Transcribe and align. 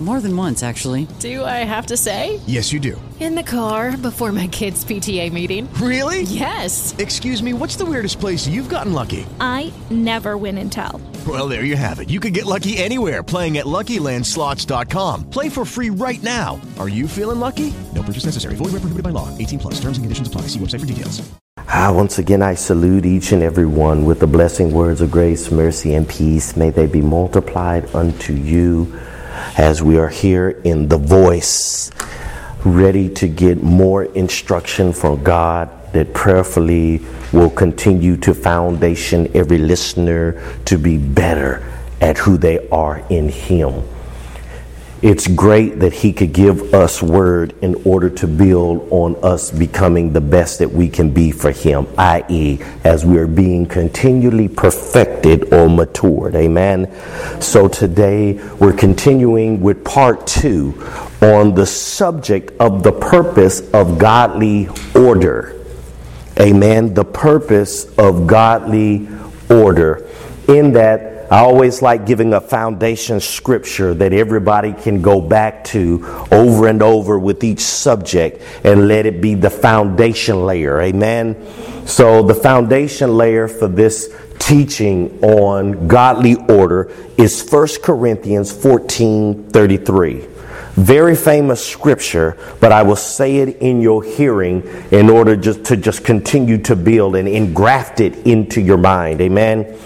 More 0.00 0.20
than 0.20 0.36
once, 0.36 0.62
actually. 0.62 1.08
Do 1.18 1.44
I 1.44 1.64
have 1.66 1.86
to 1.86 1.96
say? 1.96 2.38
Yes, 2.46 2.72
you 2.72 2.78
do. 2.78 3.00
In 3.18 3.34
the 3.34 3.42
car 3.42 3.96
before 3.96 4.30
my 4.30 4.46
kids' 4.46 4.84
PTA 4.84 5.32
meeting. 5.32 5.68
Really? 5.74 6.22
Yes. 6.22 6.94
Excuse 6.98 7.42
me, 7.42 7.52
what's 7.52 7.74
the 7.74 7.84
weirdest 7.84 8.20
place 8.20 8.46
you've 8.46 8.68
gotten 8.68 8.92
lucky? 8.92 9.26
I 9.40 9.72
never 9.90 10.36
win 10.36 10.56
and 10.58 10.70
tell. 10.70 11.00
Well, 11.26 11.48
there 11.48 11.64
you 11.64 11.74
have 11.74 11.98
it. 11.98 12.10
You 12.10 12.20
can 12.20 12.32
get 12.32 12.46
lucky 12.46 12.78
anywhere 12.78 13.24
playing 13.24 13.58
at 13.58 13.66
LuckyLandSlots.com. 13.66 15.30
Play 15.30 15.48
for 15.48 15.64
free 15.64 15.90
right 15.90 16.22
now. 16.22 16.60
Are 16.78 16.88
you 16.88 17.08
feeling 17.08 17.40
lucky? 17.40 17.74
No 17.92 18.04
purchase 18.04 18.24
necessary. 18.24 18.54
Void 18.54 18.66
where 18.66 18.82
prohibited 18.82 19.02
by 19.02 19.10
law. 19.10 19.36
18 19.36 19.58
plus. 19.58 19.74
Terms 19.80 19.98
and 19.98 20.04
conditions 20.04 20.28
apply. 20.28 20.42
See 20.42 20.60
website 20.60 20.80
for 20.80 20.86
details. 20.86 21.28
Ah, 21.70 21.92
once 21.92 22.18
again, 22.18 22.40
I 22.40 22.54
salute 22.54 23.04
each 23.04 23.32
and 23.32 23.42
every 23.42 23.66
one 23.66 24.04
with 24.04 24.20
the 24.20 24.26
blessing 24.28 24.70
words 24.70 25.00
of 25.00 25.10
grace, 25.10 25.50
mercy, 25.50 25.94
and 25.94 26.08
peace. 26.08 26.56
May 26.56 26.70
they 26.70 26.86
be 26.86 27.02
multiplied 27.02 27.92
unto 27.94 28.32
you 28.32 28.98
as 29.56 29.82
we 29.82 29.98
are 29.98 30.08
here 30.08 30.50
in 30.64 30.88
the 30.88 30.98
voice, 30.98 31.90
ready 32.64 33.08
to 33.14 33.28
get 33.28 33.62
more 33.62 34.04
instruction 34.04 34.92
from 34.92 35.22
God 35.22 35.70
that 35.92 36.12
prayerfully 36.14 37.00
will 37.32 37.50
continue 37.50 38.16
to 38.18 38.34
foundation 38.34 39.30
every 39.34 39.58
listener 39.58 40.42
to 40.64 40.78
be 40.78 40.98
better 40.98 41.64
at 42.00 42.18
who 42.18 42.36
they 42.36 42.68
are 42.68 43.04
in 43.10 43.28
Him. 43.28 43.82
It's 45.00 45.28
great 45.28 45.78
that 45.78 45.92
He 45.92 46.12
could 46.12 46.32
give 46.32 46.74
us 46.74 47.00
word 47.00 47.54
in 47.62 47.76
order 47.84 48.10
to 48.10 48.26
build 48.26 48.88
on 48.90 49.14
us 49.22 49.52
becoming 49.52 50.12
the 50.12 50.20
best 50.20 50.58
that 50.58 50.72
we 50.72 50.88
can 50.88 51.10
be 51.10 51.30
for 51.30 51.52
Him, 51.52 51.86
i.e., 51.96 52.58
as 52.82 53.06
we 53.06 53.18
are 53.18 53.28
being 53.28 53.64
continually 53.64 54.48
perfected 54.48 55.52
or 55.52 55.70
matured. 55.70 56.34
Amen. 56.34 56.92
So 57.40 57.68
today 57.68 58.42
we're 58.54 58.72
continuing 58.72 59.60
with 59.60 59.84
part 59.84 60.26
two 60.26 60.74
on 61.22 61.54
the 61.54 61.66
subject 61.66 62.52
of 62.60 62.82
the 62.82 62.92
purpose 62.92 63.70
of 63.72 64.00
godly 64.00 64.68
order. 64.96 65.64
Amen. 66.40 66.92
The 66.94 67.04
purpose 67.04 67.84
of 67.98 68.26
godly 68.26 69.06
order. 69.48 70.08
In 70.48 70.72
that, 70.72 71.17
I 71.30 71.40
always 71.40 71.82
like 71.82 72.06
giving 72.06 72.32
a 72.32 72.40
foundation 72.40 73.20
scripture 73.20 73.92
that 73.92 74.14
everybody 74.14 74.72
can 74.72 75.02
go 75.02 75.20
back 75.20 75.62
to 75.64 76.02
over 76.32 76.68
and 76.68 76.82
over 76.82 77.18
with 77.18 77.44
each 77.44 77.60
subject 77.60 78.42
and 78.64 78.88
let 78.88 79.04
it 79.04 79.20
be 79.20 79.34
the 79.34 79.50
foundation 79.50 80.46
layer. 80.46 80.80
Amen. 80.80 81.36
So, 81.86 82.22
the 82.22 82.34
foundation 82.34 83.16
layer 83.16 83.46
for 83.46 83.68
this 83.68 84.14
teaching 84.38 85.22
on 85.22 85.86
godly 85.86 86.36
order 86.48 86.90
is 87.18 87.46
1 87.46 87.68
Corinthians 87.82 88.50
14 88.50 89.50
33. 89.50 90.26
Very 90.76 91.16
famous 91.16 91.66
scripture, 91.66 92.38
but 92.60 92.72
I 92.72 92.84
will 92.84 92.96
say 92.96 93.38
it 93.38 93.58
in 93.58 93.80
your 93.80 94.02
hearing 94.02 94.62
in 94.92 95.10
order 95.10 95.34
just 95.36 95.64
to 95.66 95.76
just 95.76 96.04
continue 96.04 96.56
to 96.62 96.76
build 96.76 97.16
and 97.16 97.26
engraft 97.26 98.00
it 98.00 98.16
into 98.26 98.60
your 98.60 98.78
mind. 98.78 99.20
Amen. 99.20 99.76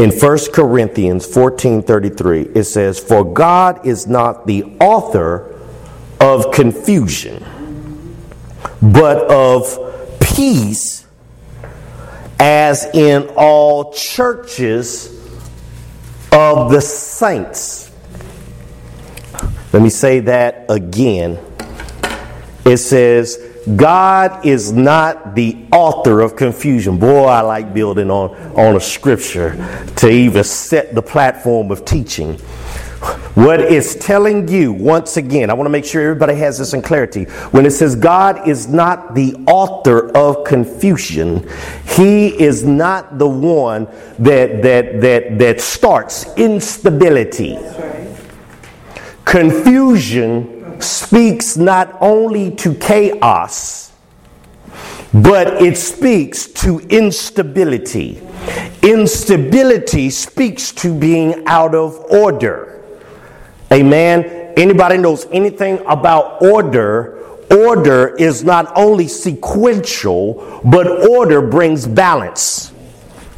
In 0.00 0.12
1 0.12 0.38
Corinthians 0.54 1.26
14:33 1.26 2.56
it 2.56 2.64
says 2.64 2.98
for 2.98 3.22
God 3.22 3.86
is 3.86 4.06
not 4.06 4.46
the 4.46 4.64
author 4.80 5.54
of 6.18 6.52
confusion 6.52 7.44
but 8.80 9.30
of 9.30 10.18
peace 10.18 11.04
as 12.38 12.86
in 12.94 13.28
all 13.36 13.92
churches 13.92 15.20
of 16.32 16.72
the 16.72 16.80
saints. 16.80 17.90
Let 19.74 19.82
me 19.82 19.90
say 19.90 20.20
that 20.20 20.64
again. 20.70 21.38
It 22.64 22.78
says 22.78 23.49
God 23.76 24.46
is 24.46 24.72
not 24.72 25.34
the 25.34 25.56
author 25.72 26.20
of 26.20 26.36
confusion. 26.36 26.98
Boy, 26.98 27.24
I 27.24 27.40
like 27.42 27.74
building 27.74 28.10
on, 28.10 28.30
on 28.58 28.76
a 28.76 28.80
scripture 28.80 29.54
to 29.96 30.08
even 30.08 30.44
set 30.44 30.94
the 30.94 31.02
platform 31.02 31.70
of 31.70 31.84
teaching. 31.84 32.38
What 33.34 33.60
it's 33.60 33.94
telling 33.94 34.48
you, 34.48 34.72
once 34.72 35.16
again, 35.16 35.48
I 35.50 35.54
want 35.54 35.66
to 35.66 35.70
make 35.70 35.84
sure 35.84 36.02
everybody 36.02 36.34
has 36.34 36.58
this 36.58 36.74
in 36.74 36.82
clarity. 36.82 37.24
When 37.52 37.64
it 37.64 37.70
says 37.70 37.96
God 37.96 38.46
is 38.46 38.68
not 38.68 39.14
the 39.14 39.34
author 39.46 40.14
of 40.16 40.44
confusion, 40.44 41.48
He 41.86 42.28
is 42.28 42.64
not 42.64 43.18
the 43.18 43.28
one 43.28 43.86
that 44.18 44.62
that 44.62 45.00
that 45.00 45.38
that 45.38 45.60
starts 45.60 46.26
instability. 46.36 47.58
Confusion 49.24 50.59
speaks 50.82 51.56
not 51.56 51.96
only 52.00 52.50
to 52.56 52.74
chaos, 52.74 53.92
but 55.12 55.62
it 55.62 55.76
speaks 55.76 56.46
to 56.46 56.78
instability. 56.88 58.20
Instability 58.82 60.10
speaks 60.10 60.72
to 60.72 60.94
being 60.98 61.42
out 61.46 61.74
of 61.74 61.98
order. 62.10 62.82
Amen. 63.72 64.52
Anybody 64.56 64.98
knows 64.98 65.26
anything 65.32 65.80
about 65.86 66.42
order? 66.42 67.18
Order 67.50 68.14
is 68.16 68.44
not 68.44 68.72
only 68.76 69.08
sequential, 69.08 70.60
but 70.64 71.08
order 71.08 71.42
brings 71.42 71.86
balance. 71.86 72.72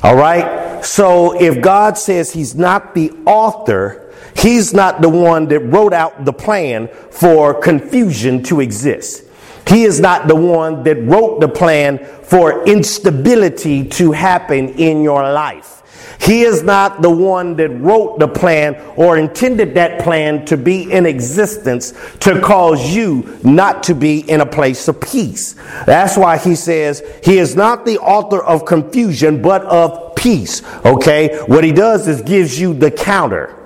All 0.02 0.16
right? 0.16 0.84
So 0.84 1.40
if 1.40 1.62
God 1.62 1.96
says 1.96 2.32
He's 2.32 2.54
not 2.54 2.94
the 2.94 3.10
author, 3.24 4.01
He's 4.36 4.72
not 4.72 5.02
the 5.02 5.08
one 5.08 5.48
that 5.48 5.60
wrote 5.60 5.92
out 5.92 6.24
the 6.24 6.32
plan 6.32 6.88
for 7.10 7.54
confusion 7.54 8.42
to 8.44 8.60
exist. 8.60 9.24
He 9.68 9.84
is 9.84 10.00
not 10.00 10.28
the 10.28 10.34
one 10.34 10.82
that 10.84 10.96
wrote 11.02 11.40
the 11.40 11.48
plan 11.48 11.98
for 12.24 12.64
instability 12.66 13.88
to 13.90 14.12
happen 14.12 14.70
in 14.70 15.02
your 15.02 15.22
life. 15.22 15.82
He 16.20 16.42
is 16.42 16.62
not 16.62 17.02
the 17.02 17.10
one 17.10 17.56
that 17.56 17.70
wrote 17.70 18.20
the 18.20 18.28
plan 18.28 18.76
or 18.96 19.18
intended 19.18 19.74
that 19.74 20.00
plan 20.00 20.44
to 20.46 20.56
be 20.56 20.90
in 20.90 21.04
existence 21.04 21.92
to 22.20 22.40
cause 22.40 22.94
you 22.94 23.40
not 23.42 23.82
to 23.84 23.94
be 23.94 24.20
in 24.30 24.40
a 24.40 24.46
place 24.46 24.86
of 24.86 25.00
peace. 25.00 25.56
That's 25.84 26.16
why 26.16 26.38
he 26.38 26.54
says 26.54 27.02
he 27.24 27.38
is 27.38 27.56
not 27.56 27.84
the 27.84 27.98
author 27.98 28.40
of 28.40 28.64
confusion, 28.64 29.42
but 29.42 29.62
of 29.62 30.14
peace. 30.14 30.62
Okay? 30.84 31.40
What 31.46 31.64
he 31.64 31.72
does 31.72 32.06
is 32.06 32.22
gives 32.22 32.58
you 32.58 32.72
the 32.72 32.90
counter. 32.92 33.58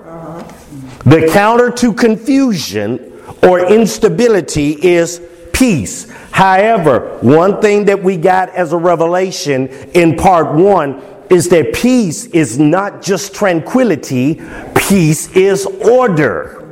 The 1.07 1.29
counter 1.31 1.71
to 1.71 1.93
confusion 1.93 3.13
or 3.41 3.65
instability 3.65 4.71
is 4.85 5.21
peace. 5.53 6.11
However, 6.31 7.17
one 7.21 7.61
thing 7.61 7.85
that 7.85 8.03
we 8.03 8.17
got 8.17 8.49
as 8.49 8.73
a 8.73 8.77
revelation 8.77 9.69
in 9.93 10.17
part 10.17 10.53
one 10.53 11.01
is 11.29 11.47
that 11.47 11.73
peace 11.73 12.25
is 12.25 12.59
not 12.59 13.01
just 13.01 13.33
tranquility, 13.33 14.41
peace 14.75 15.31
is 15.31 15.65
order. 15.65 16.67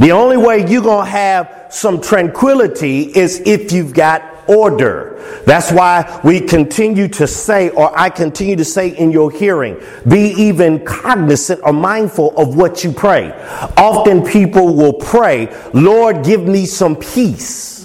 The 0.00 0.10
only 0.10 0.38
way 0.38 0.68
you're 0.68 0.82
going 0.82 1.04
to 1.04 1.10
have 1.12 1.66
some 1.70 2.00
tranquility 2.00 3.02
is 3.16 3.40
if 3.46 3.70
you've 3.70 3.94
got 3.94 4.35
order. 4.48 5.42
That's 5.46 5.72
why 5.72 6.20
we 6.24 6.40
continue 6.40 7.08
to 7.08 7.26
say, 7.26 7.70
or 7.70 7.96
I 7.98 8.10
continue 8.10 8.56
to 8.56 8.64
say 8.64 8.88
in 8.88 9.10
your 9.10 9.30
hearing, 9.30 9.80
be 10.08 10.30
even 10.36 10.84
cognizant 10.84 11.60
or 11.62 11.72
mindful 11.72 12.36
of 12.36 12.56
what 12.56 12.84
you 12.84 12.92
pray. 12.92 13.32
Often 13.76 14.26
people 14.26 14.74
will 14.74 14.94
pray, 14.94 15.54
Lord, 15.72 16.24
give 16.24 16.44
me 16.46 16.66
some 16.66 16.96
peace. 16.96 17.76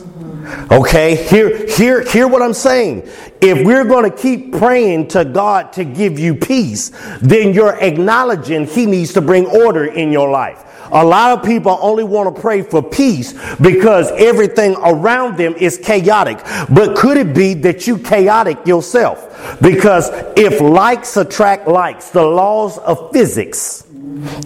Okay, 0.72 1.16
hear, 1.28 1.68
hear, 1.68 2.02
hear 2.02 2.28
what 2.28 2.42
I'm 2.42 2.54
saying. 2.54 3.08
If 3.42 3.66
we're 3.66 3.86
going 3.86 4.10
to 4.10 4.16
keep 4.16 4.54
praying 4.54 5.10
to 5.10 5.26
God 5.26 5.74
to 5.74 5.84
give 5.84 6.20
you 6.20 6.36
peace, 6.36 6.92
then 7.22 7.54
you're 7.54 7.76
acknowledging 7.80 8.66
He 8.66 8.86
needs 8.86 9.14
to 9.14 9.22
bring 9.22 9.46
order 9.46 9.86
in 9.86 10.12
your 10.12 10.30
life. 10.30 10.64
A 10.92 11.04
lot 11.04 11.38
of 11.38 11.46
people 11.46 11.78
only 11.82 12.04
want 12.04 12.34
to 12.36 12.42
pray 12.42 12.62
for 12.62 12.82
peace 12.84 13.34
because 13.58 14.12
everything 14.12 14.76
around 14.84 15.38
them 15.38 15.54
is 15.56 15.78
chaotic. 15.78 16.38
But 16.70 16.96
could 16.96 17.18
it 17.18 17.34
be 17.34 17.54
that 17.56 17.88
you 17.88 17.98
chaotic 17.98 18.66
yourself? 18.66 19.28
Because 19.62 20.10
if 20.36 20.60
likes 20.60 21.16
attract 21.18 21.68
likes, 21.68 22.10
the 22.10 22.24
laws 22.24 22.78
of 22.80 23.12
physics, 23.12 23.86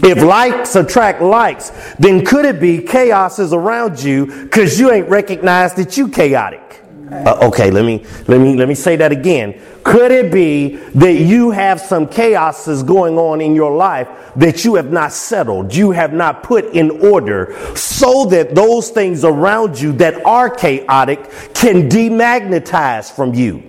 if 0.04 0.22
likes 0.22 0.76
attract 0.76 1.22
likes, 1.22 1.72
then 1.98 2.24
could 2.24 2.46
it 2.46 2.62
be 2.62 2.82
chaos 2.82 3.40
is 3.40 3.52
around 3.52 4.02
you 4.02 4.26
because 4.26 4.80
you 4.80 4.92
ain't 4.92 5.10
recognized 5.10 5.76
that 5.78 5.98
you 5.98 6.08
chaotic? 6.08 6.85
Uh, 7.12 7.38
okay, 7.44 7.70
let 7.70 7.86
me 7.86 8.04
let 8.28 8.40
me 8.42 8.56
let 8.56 8.68
me 8.68 8.74
say 8.74 8.96
that 8.96 9.12
again. 9.12 9.62
Could 9.84 10.12
it 10.12 10.32
be 10.32 10.78
that 10.96 11.14
you 11.14 11.52
have 11.52 11.80
some 11.80 12.08
chaoses 12.08 12.82
going 12.82 13.18
on 13.20 13.42
in 13.42 13.54
your 13.54 13.76
life 13.76 14.08
that 14.36 14.66
you 14.66 14.76
have 14.76 14.92
not 14.92 15.12
settled, 15.12 15.76
you 15.76 15.92
have 15.92 16.14
not 16.14 16.42
put 16.42 16.66
in 16.74 16.90
order, 17.06 17.56
so 17.76 18.26
that 18.26 18.56
those 18.56 18.90
things 18.90 19.24
around 19.24 19.80
you 19.80 19.92
that 19.94 20.26
are 20.26 20.50
chaotic 20.50 21.30
can 21.54 21.88
demagnetize 21.90 23.12
from 23.12 23.36
you? 23.36 23.62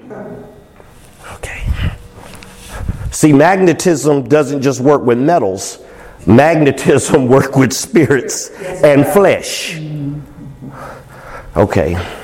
Okay. 1.35 1.63
See, 3.11 3.35
magnetism 3.35 4.29
doesn't 4.29 4.63
just 4.63 4.81
work 4.81 5.03
with 5.03 5.19
metals. 5.19 5.79
Magnetism 6.27 7.27
work 7.29 7.55
with 7.55 7.75
spirits 7.75 8.49
and 8.83 9.07
flesh. 9.07 9.79
Okay. 11.55 12.16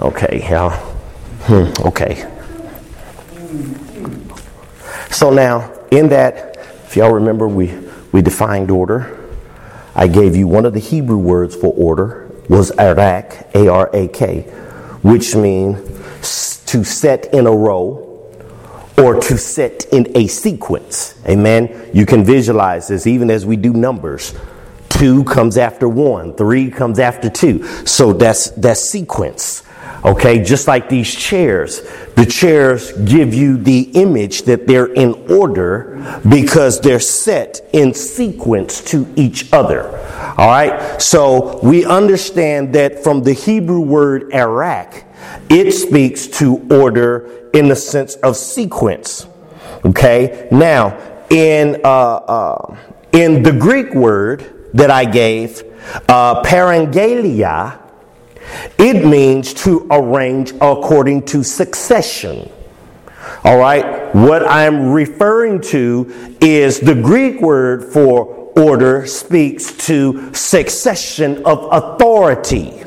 Okay, 0.00 0.40
yeah. 0.42 0.76
Hmm, 1.46 1.86
okay. 1.86 2.30
So 5.10 5.30
now, 5.30 5.72
in 5.90 6.08
that, 6.10 6.56
if 6.84 6.96
y'all 6.96 7.12
remember, 7.12 7.48
we, 7.48 7.74
we 8.12 8.20
defined 8.20 8.70
order. 8.70 9.18
I 9.94 10.08
gave 10.08 10.36
you 10.36 10.46
one 10.46 10.66
of 10.66 10.74
the 10.74 10.80
Hebrew 10.80 11.16
words 11.16 11.56
for 11.56 11.72
order 11.72 12.30
was 12.48 12.70
arak, 12.72 13.48
A 13.54 13.68
R 13.68 13.90
A 13.94 14.08
K, 14.08 14.42
which 15.02 15.34
means 15.34 16.62
to 16.66 16.84
set 16.84 17.32
in 17.32 17.46
a 17.46 17.52
row 17.52 18.02
or 18.98 19.20
to 19.20 19.38
set 19.38 19.86
in 19.92 20.14
a 20.16 20.26
sequence. 20.26 21.14
Amen. 21.26 21.90
You 21.94 22.06
can 22.06 22.24
visualize 22.24 22.88
this 22.88 23.06
even 23.06 23.30
as 23.30 23.46
we 23.46 23.56
do 23.56 23.72
numbers. 23.72 24.34
Two 24.98 25.24
comes 25.24 25.58
after 25.58 25.88
one, 25.88 26.34
three 26.34 26.70
comes 26.70 26.98
after 26.98 27.28
two. 27.28 27.64
So 27.86 28.12
that's 28.12 28.50
that's 28.50 28.80
sequence. 28.80 29.62
Okay, 30.04 30.42
just 30.42 30.68
like 30.68 30.88
these 30.88 31.12
chairs, 31.14 31.82
the 32.14 32.24
chairs 32.24 32.92
give 32.92 33.34
you 33.34 33.56
the 33.56 33.90
image 33.94 34.42
that 34.42 34.66
they're 34.66 34.92
in 34.92 35.14
order 35.30 36.20
because 36.28 36.80
they're 36.80 37.00
set 37.00 37.60
in 37.72 37.92
sequence 37.92 38.82
to 38.84 39.12
each 39.16 39.52
other. 39.52 39.88
All 40.38 40.48
right, 40.48 41.00
so 41.02 41.58
we 41.62 41.84
understand 41.84 42.74
that 42.74 43.02
from 43.02 43.22
the 43.22 43.32
Hebrew 43.32 43.80
word 43.80 44.32
arak, 44.32 45.04
it 45.50 45.72
speaks 45.72 46.26
to 46.38 46.66
order 46.70 47.50
in 47.52 47.68
the 47.68 47.76
sense 47.76 48.14
of 48.16 48.36
sequence. 48.36 49.26
Okay, 49.84 50.48
now 50.50 50.96
in 51.30 51.80
uh, 51.84 51.88
uh, 51.88 52.76
in 53.12 53.42
the 53.42 53.52
Greek 53.52 53.92
word 53.92 54.55
that 54.74 54.90
I 54.90 55.04
gave, 55.04 55.62
uh, 56.08 56.42
parangelia 56.42 57.86
it 58.78 59.04
means 59.04 59.54
to 59.54 59.86
arrange 59.90 60.52
according 60.60 61.22
to 61.26 61.42
succession. 61.42 62.50
All 63.44 63.58
right, 63.58 64.14
what 64.14 64.46
I'm 64.46 64.92
referring 64.92 65.60
to 65.62 66.36
is 66.40 66.80
the 66.80 66.94
Greek 66.94 67.40
word 67.40 67.92
for 67.92 68.52
order 68.56 69.06
speaks 69.06 69.72
to 69.86 70.32
succession 70.32 71.44
of 71.44 71.68
authority. 71.70 72.82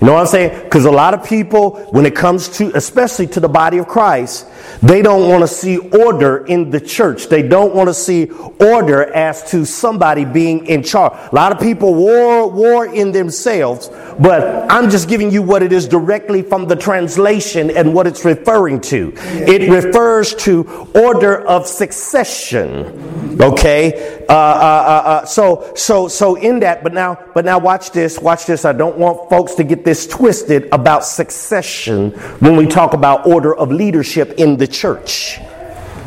You 0.00 0.06
know 0.06 0.14
what 0.14 0.20
I'm 0.20 0.26
saying? 0.28 0.64
Because 0.64 0.86
a 0.86 0.90
lot 0.90 1.12
of 1.12 1.22
people, 1.24 1.72
when 1.90 2.06
it 2.06 2.16
comes 2.16 2.48
to, 2.56 2.74
especially 2.74 3.26
to 3.28 3.40
the 3.40 3.50
body 3.50 3.76
of 3.76 3.86
Christ, 3.86 4.46
they 4.82 5.02
don't 5.02 5.28
want 5.28 5.42
to 5.42 5.48
see 5.48 5.76
order 5.76 6.46
in 6.46 6.70
the 6.70 6.80
church. 6.80 7.26
They 7.26 7.46
don't 7.46 7.74
want 7.74 7.90
to 7.90 7.94
see 7.94 8.30
order 8.30 9.12
as 9.12 9.50
to 9.50 9.66
somebody 9.66 10.24
being 10.24 10.66
in 10.66 10.82
charge. 10.82 11.12
A 11.30 11.34
lot 11.34 11.52
of 11.52 11.60
people 11.60 11.94
war, 11.94 12.50
war 12.50 12.86
in 12.86 13.12
themselves, 13.12 13.90
but 14.18 14.72
I'm 14.72 14.88
just 14.88 15.06
giving 15.06 15.30
you 15.30 15.42
what 15.42 15.62
it 15.62 15.70
is 15.70 15.86
directly 15.86 16.40
from 16.40 16.66
the 16.66 16.76
translation 16.76 17.70
and 17.70 17.92
what 17.92 18.06
it's 18.06 18.24
referring 18.24 18.80
to. 18.82 19.12
It 19.16 19.70
refers 19.70 20.34
to 20.46 20.62
order 20.94 21.46
of 21.46 21.66
succession. 21.66 23.38
Okay? 23.38 24.24
Uh, 24.28 24.32
uh, 24.32 24.34
uh, 24.34 25.08
uh, 25.08 25.24
so, 25.24 25.72
so, 25.74 26.08
so 26.08 26.36
in 26.36 26.60
that, 26.60 26.82
but 26.82 26.94
now, 26.94 27.18
but 27.34 27.44
now 27.44 27.58
watch 27.58 27.90
this, 27.90 28.18
watch 28.18 28.46
this. 28.46 28.64
I 28.64 28.72
don't 28.72 28.96
want 28.96 29.28
folks 29.28 29.54
to 29.56 29.64
get 29.64 29.84
this 29.84 29.89
twisted 30.06 30.68
about 30.72 31.04
succession 31.04 32.10
when 32.40 32.56
we 32.56 32.66
talk 32.66 32.94
about 32.94 33.26
order 33.26 33.54
of 33.54 33.70
leadership 33.70 34.34
in 34.38 34.56
the 34.56 34.66
church. 34.66 35.38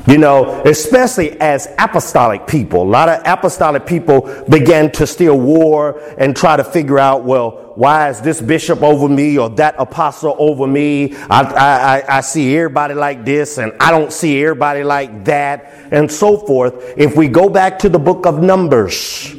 You 0.06 0.18
know, 0.18 0.62
especially 0.64 1.40
as 1.40 1.68
apostolic 1.80 2.46
people. 2.46 2.82
A 2.82 2.84
lot 2.84 3.08
of 3.08 3.22
apostolic 3.26 3.86
people 3.86 4.44
began 4.50 4.92
to 4.94 5.08
steer 5.08 5.34
war 5.34 6.02
and 6.18 6.36
try 6.36 6.58
to 6.58 6.64
figure 6.64 7.00
out, 7.00 7.24
well, 7.24 7.72
why 7.76 8.10
is 8.10 8.20
this 8.20 8.42
bishop 8.42 8.84
over 8.84 9.08
me 9.08 9.38
or 9.38 9.50
that 9.52 9.76
apostle 9.80 10.36
over 10.38 10.68
me? 10.68 11.16
I, 11.16 11.42
I, 11.42 12.18
I 12.18 12.22
see 12.22 12.56
everybody 12.58 12.96
like 12.96 13.24
this 13.24 13.58
and 13.58 13.72
I 13.80 13.92
don't 13.92 14.12
see 14.12 14.44
everybody 14.44 14.84
like 14.84 15.24
that 15.26 15.74
and 15.92 16.12
so 16.12 16.38
forth. 16.38 16.94
If 16.98 17.16
we 17.16 17.30
go 17.30 17.48
back 17.48 17.80
to 17.80 17.90
the 17.90 18.00
book 18.00 18.26
of 18.26 18.44
Numbers, 18.44 19.34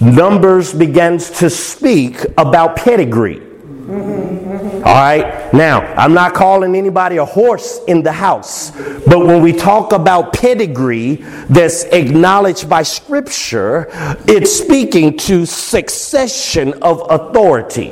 Numbers 0.00 0.72
begins 0.72 1.30
to 1.38 1.50
speak 1.50 2.24
about 2.38 2.76
pedigree. 2.76 3.45
All 3.88 4.94
right. 4.94 5.52
Now, 5.54 5.80
I'm 5.94 6.12
not 6.12 6.34
calling 6.34 6.74
anybody 6.74 7.18
a 7.18 7.24
horse 7.24 7.80
in 7.86 8.02
the 8.02 8.10
house, 8.10 8.72
but 9.06 9.24
when 9.24 9.42
we 9.42 9.52
talk 9.52 9.92
about 9.92 10.32
pedigree 10.32 11.16
that's 11.48 11.84
acknowledged 11.84 12.68
by 12.68 12.82
Scripture, 12.82 13.86
it's 14.26 14.50
speaking 14.50 15.16
to 15.18 15.46
succession 15.46 16.74
of 16.82 17.06
authority. 17.10 17.90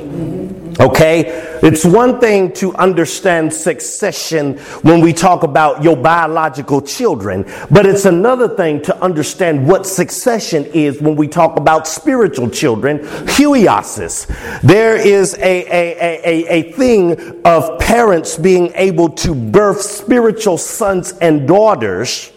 Okay? 0.79 1.57
It's 1.63 1.85
one 1.85 2.19
thing 2.19 2.51
to 2.53 2.75
understand 2.75 3.53
succession 3.53 4.57
when 4.83 5.01
we 5.01 5.13
talk 5.13 5.43
about 5.43 5.83
your 5.83 5.95
biological 5.95 6.81
children, 6.81 7.43
but 7.71 7.85
it's 7.85 8.05
another 8.05 8.49
thing 8.49 8.81
to 8.83 9.03
understand 9.03 9.67
what 9.67 9.87
succession 9.87 10.65
is 10.65 11.01
when 11.01 11.15
we 11.15 11.27
talk 11.27 11.57
about 11.57 11.87
spiritual 11.87 12.49
children, 12.49 12.99
huiosis. 12.99 14.27
There 14.61 14.95
is 14.95 15.33
a, 15.35 15.39
a, 15.39 16.21
a, 16.23 16.47
a, 16.49 16.71
thing 16.73 17.41
of 17.45 17.79
parents 17.79 18.37
being 18.37 18.71
able 18.75 19.09
to 19.09 19.33
birth 19.33 19.81
spiritual 19.81 20.57
sons 20.57 21.13
and 21.19 21.47
daughters 21.47 22.31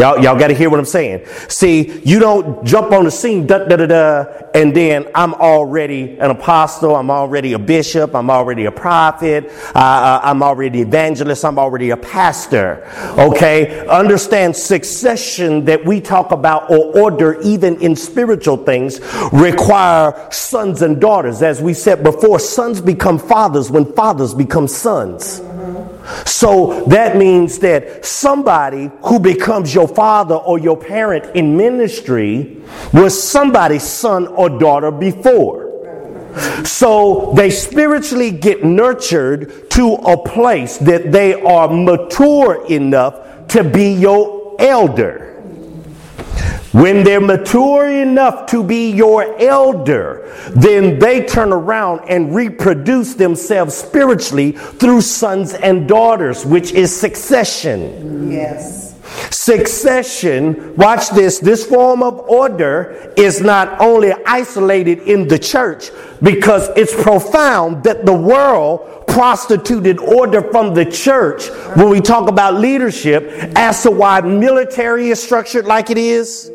Y'all, 0.00 0.18
y'all 0.18 0.38
got 0.38 0.46
to 0.46 0.54
hear 0.54 0.70
what 0.70 0.78
I'm 0.78 0.86
saying. 0.86 1.26
See, 1.48 2.00
you 2.06 2.18
don't 2.18 2.64
jump 2.64 2.90
on 2.92 3.04
the 3.04 3.10
scene, 3.10 3.46
da, 3.46 3.58
da, 3.58 3.76
da, 3.76 3.84
da, 3.84 4.24
and 4.54 4.74
then 4.74 5.06
I'm 5.14 5.34
already 5.34 6.18
an 6.18 6.30
apostle, 6.30 6.96
I'm 6.96 7.10
already 7.10 7.52
a 7.52 7.58
bishop, 7.58 8.14
I'm 8.14 8.30
already 8.30 8.64
a 8.64 8.72
prophet, 8.72 9.52
uh, 9.74 10.20
I'm 10.22 10.42
already 10.42 10.80
evangelist, 10.80 11.44
I'm 11.44 11.58
already 11.58 11.90
a 11.90 11.98
pastor. 11.98 12.90
Okay? 13.18 13.86
Understand 13.88 14.56
succession 14.56 15.66
that 15.66 15.84
we 15.84 16.00
talk 16.00 16.32
about 16.32 16.70
or 16.70 16.98
order, 16.98 17.38
even 17.42 17.78
in 17.82 17.94
spiritual 17.94 18.56
things, 18.56 19.00
require 19.32 20.30
sons 20.32 20.80
and 20.80 20.98
daughters. 20.98 21.42
As 21.42 21.60
we 21.60 21.74
said 21.74 22.02
before, 22.02 22.38
sons 22.38 22.80
become 22.80 23.18
fathers 23.18 23.70
when 23.70 23.84
fathers 23.92 24.32
become 24.32 24.66
sons. 24.66 25.42
So 26.24 26.84
that 26.86 27.16
means 27.16 27.58
that 27.60 28.04
somebody 28.04 28.90
who 29.02 29.18
becomes 29.18 29.74
your 29.74 29.88
father 29.88 30.34
or 30.34 30.58
your 30.58 30.76
parent 30.76 31.36
in 31.36 31.56
ministry 31.56 32.62
was 32.92 33.20
somebody's 33.22 33.82
son 33.82 34.26
or 34.26 34.48
daughter 34.48 34.90
before. 34.90 35.70
So 36.64 37.32
they 37.36 37.50
spiritually 37.50 38.30
get 38.30 38.64
nurtured 38.64 39.70
to 39.70 39.94
a 39.94 40.16
place 40.16 40.78
that 40.78 41.12
they 41.12 41.34
are 41.34 41.68
mature 41.68 42.64
enough 42.66 43.48
to 43.48 43.64
be 43.64 43.92
your 43.92 44.56
elder. 44.60 45.29
When 46.72 47.02
they're 47.02 47.20
mature 47.20 47.88
enough 47.88 48.46
to 48.50 48.62
be 48.62 48.92
your 48.92 49.36
elder, 49.40 50.32
then 50.50 51.00
they 51.00 51.26
turn 51.26 51.52
around 51.52 52.08
and 52.08 52.32
reproduce 52.32 53.14
themselves 53.14 53.74
spiritually 53.74 54.52
through 54.52 55.00
sons 55.00 55.52
and 55.54 55.88
daughters, 55.88 56.46
which 56.46 56.70
is 56.70 56.94
succession. 56.94 58.30
Yes. 58.30 58.89
Succession, 59.30 60.74
watch 60.76 61.10
this, 61.10 61.38
this 61.38 61.64
form 61.64 62.02
of 62.02 62.18
order 62.28 63.12
is 63.16 63.40
not 63.40 63.80
only 63.80 64.12
isolated 64.26 65.00
in 65.00 65.28
the 65.28 65.38
church 65.38 65.90
because 66.20 66.68
it's 66.76 66.94
profound 67.02 67.84
that 67.84 68.04
the 68.04 68.12
world 68.12 69.06
prostituted 69.06 69.98
order 69.98 70.42
from 70.50 70.74
the 70.74 70.84
church 70.84 71.48
when 71.76 71.88
we 71.88 72.00
talk 72.00 72.28
about 72.28 72.54
leadership 72.54 73.22
as 73.56 73.82
to 73.82 73.90
why 73.90 74.20
military 74.20 75.10
is 75.10 75.22
structured 75.22 75.64
like 75.64 75.90
it 75.90 75.98
is 75.98 76.50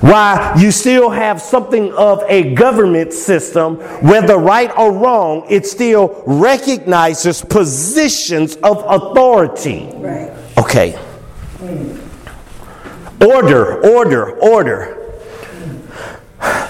why 0.00 0.54
you 0.58 0.70
still 0.70 1.10
have 1.10 1.40
something 1.40 1.92
of 1.94 2.22
a 2.28 2.54
government 2.54 3.12
system, 3.12 3.76
whether 4.06 4.36
right 4.36 4.70
or 4.78 4.92
wrong, 4.92 5.44
it 5.48 5.66
still 5.66 6.22
recognizes 6.26 7.42
positions 7.42 8.56
of 8.56 8.84
authority. 8.86 9.90
Right. 9.94 10.32
Okay. 10.58 10.98
Order, 13.20 13.82
order, 13.86 14.38
order. 14.38 15.00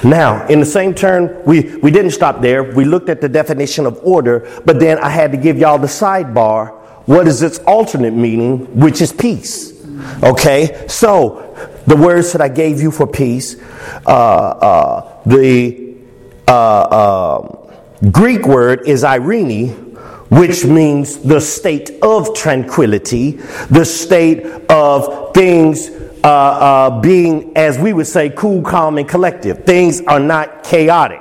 Now, 0.04 0.46
in 0.48 0.60
the 0.60 0.66
same 0.66 0.94
turn, 0.94 1.42
we, 1.44 1.76
we 1.78 1.90
didn't 1.90 2.12
stop 2.12 2.40
there. 2.40 2.62
We 2.62 2.84
looked 2.84 3.08
at 3.08 3.20
the 3.20 3.28
definition 3.28 3.86
of 3.86 3.98
order, 4.02 4.60
but 4.64 4.78
then 4.78 4.98
I 4.98 5.08
had 5.08 5.32
to 5.32 5.38
give 5.38 5.58
y'all 5.58 5.78
the 5.78 5.86
sidebar. 5.86 6.72
What 7.06 7.26
is 7.26 7.42
its 7.42 7.58
alternate 7.60 8.12
meaning, 8.12 8.78
which 8.78 9.00
is 9.00 9.12
peace? 9.12 9.72
Okay, 10.22 10.86
so 10.88 11.56
the 11.86 11.96
words 11.96 12.32
that 12.32 12.40
I 12.40 12.48
gave 12.48 12.80
you 12.80 12.90
for 12.90 13.06
peace, 13.06 13.56
uh, 14.06 14.10
uh, 14.10 15.22
the 15.24 15.96
uh, 16.46 16.52
uh 16.52 17.70
Greek 18.10 18.46
word 18.46 18.86
is 18.86 19.02
eirene, 19.02 19.83
which 20.34 20.64
means 20.64 21.18
the 21.18 21.40
state 21.40 21.92
of 22.02 22.34
tranquility, 22.34 23.32
the 23.70 23.84
state 23.84 24.44
of 24.68 25.32
things 25.32 25.88
uh, 26.24 26.26
uh, 26.26 27.00
being, 27.00 27.56
as 27.56 27.78
we 27.78 27.92
would 27.92 28.08
say, 28.08 28.30
cool, 28.30 28.60
calm, 28.62 28.98
and 28.98 29.08
collective. 29.08 29.64
Things 29.64 30.00
are 30.02 30.18
not 30.18 30.64
chaotic. 30.64 31.20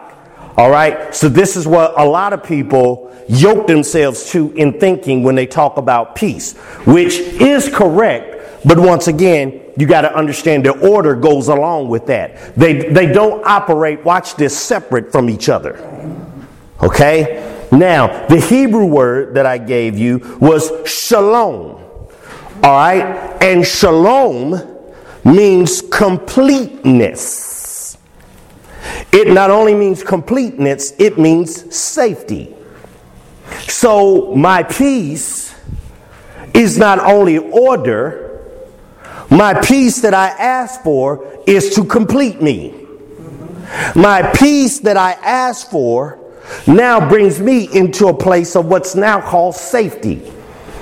All 0.58 0.72
right. 0.72 1.14
So 1.14 1.30
this 1.30 1.56
is 1.56 1.68
what 1.68 1.94
a 2.00 2.04
lot 2.04 2.34
of 2.34 2.44
people 2.44 3.16
yoke 3.30 3.68
themselves 3.68 4.32
to 4.32 4.52
in 4.54 4.80
thinking 4.80 5.22
when 5.22 5.36
they 5.36 5.46
talk 5.46 5.78
about 5.78 6.16
peace, 6.16 6.58
which 6.86 7.20
is 7.20 7.70
correct. 7.70 8.66
But 8.66 8.80
once 8.80 9.08
again, 9.08 9.62
you 9.78 9.86
got 9.86 10.02
to 10.02 10.16
understand 10.16 10.66
the 10.66 10.78
order 10.80 11.16
goes 11.16 11.50
along 11.50 11.90
with 11.90 12.08
that. 12.08 12.56
They, 12.56 12.90
they 12.90 13.12
don't 13.12 13.46
operate, 13.46 14.04
watch 14.04 14.36
this, 14.38 14.58
separate 14.58 15.12
from 15.12 15.30
each 15.30 15.50
other. 15.50 15.78
Okay? 16.82 17.53
Now, 17.74 18.28
the 18.28 18.40
Hebrew 18.40 18.86
word 18.86 19.34
that 19.34 19.48
I 19.48 19.58
gave 19.58 19.98
you 19.98 20.38
was 20.40 20.72
shalom. 20.86 21.84
All 22.62 22.62
right? 22.62 23.36
And 23.42 23.66
shalom 23.66 24.62
means 25.26 25.82
completeness. 25.82 27.98
It 29.12 29.28
not 29.28 29.50
only 29.50 29.74
means 29.74 30.04
completeness, 30.04 30.94
it 31.00 31.18
means 31.18 31.76
safety. 31.76 32.56
So, 33.68 34.36
my 34.36 34.64
peace 34.64 35.56
is 36.54 36.78
not 36.78 37.00
only 37.00 37.40
order, 37.40 38.40
my 39.32 39.60
peace 39.62 40.02
that 40.02 40.14
I 40.14 40.28
ask 40.28 40.84
for 40.84 41.42
is 41.48 41.74
to 41.76 41.86
complete 41.86 42.40
me. 42.40 42.86
My 43.96 44.32
peace 44.36 44.80
that 44.80 44.98
I 44.98 45.14
ask 45.14 45.72
for 45.72 46.23
now 46.68 47.08
brings 47.08 47.40
me 47.40 47.70
into 47.74 48.08
a 48.08 48.14
place 48.14 48.56
of 48.56 48.66
what's 48.66 48.96
now 48.96 49.22
called 49.22 49.56
safety. 49.56 50.32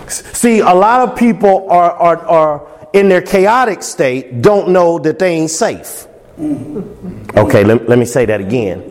See, 0.08 0.60
a 0.60 0.74
lot 0.74 1.08
of 1.08 1.18
people 1.18 1.70
are, 1.70 1.92
are, 1.92 2.18
are 2.28 2.88
in 2.94 3.08
their 3.10 3.22
chaotic 3.22 3.84
state, 3.84 4.42
don't 4.42 4.70
know 4.70 5.00
that 5.00 5.20
they 5.20 5.36
ain't 5.36 5.50
safe. 5.50 6.08
Okay, 6.40 7.64
let, 7.64 7.88
let 7.88 7.98
me 7.98 8.06
say 8.06 8.26
that 8.26 8.42
again. 8.42 8.88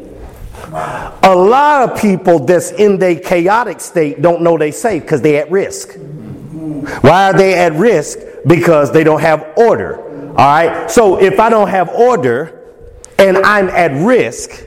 A 1.22 1.34
lot 1.34 1.90
of 1.90 2.00
people 2.00 2.38
that's 2.40 2.70
in 2.72 2.98
their 2.98 3.18
chaotic 3.18 3.80
state 3.80 4.22
don't 4.22 4.42
know 4.42 4.56
they 4.56 4.70
safe 4.70 5.02
because 5.02 5.20
they 5.20 5.38
at 5.38 5.50
risk. 5.50 5.96
Why 7.02 7.30
are 7.30 7.32
they 7.32 7.54
at 7.54 7.72
risk? 7.74 8.18
Because 8.46 8.92
they 8.92 9.04
don't 9.04 9.20
have 9.20 9.52
order. 9.56 10.00
All 10.30 10.34
right. 10.36 10.90
So 10.90 11.20
if 11.20 11.40
I 11.40 11.50
don't 11.50 11.68
have 11.68 11.88
order 11.90 12.72
and 13.18 13.38
I'm 13.38 13.68
at 13.68 13.90
risk, 14.04 14.64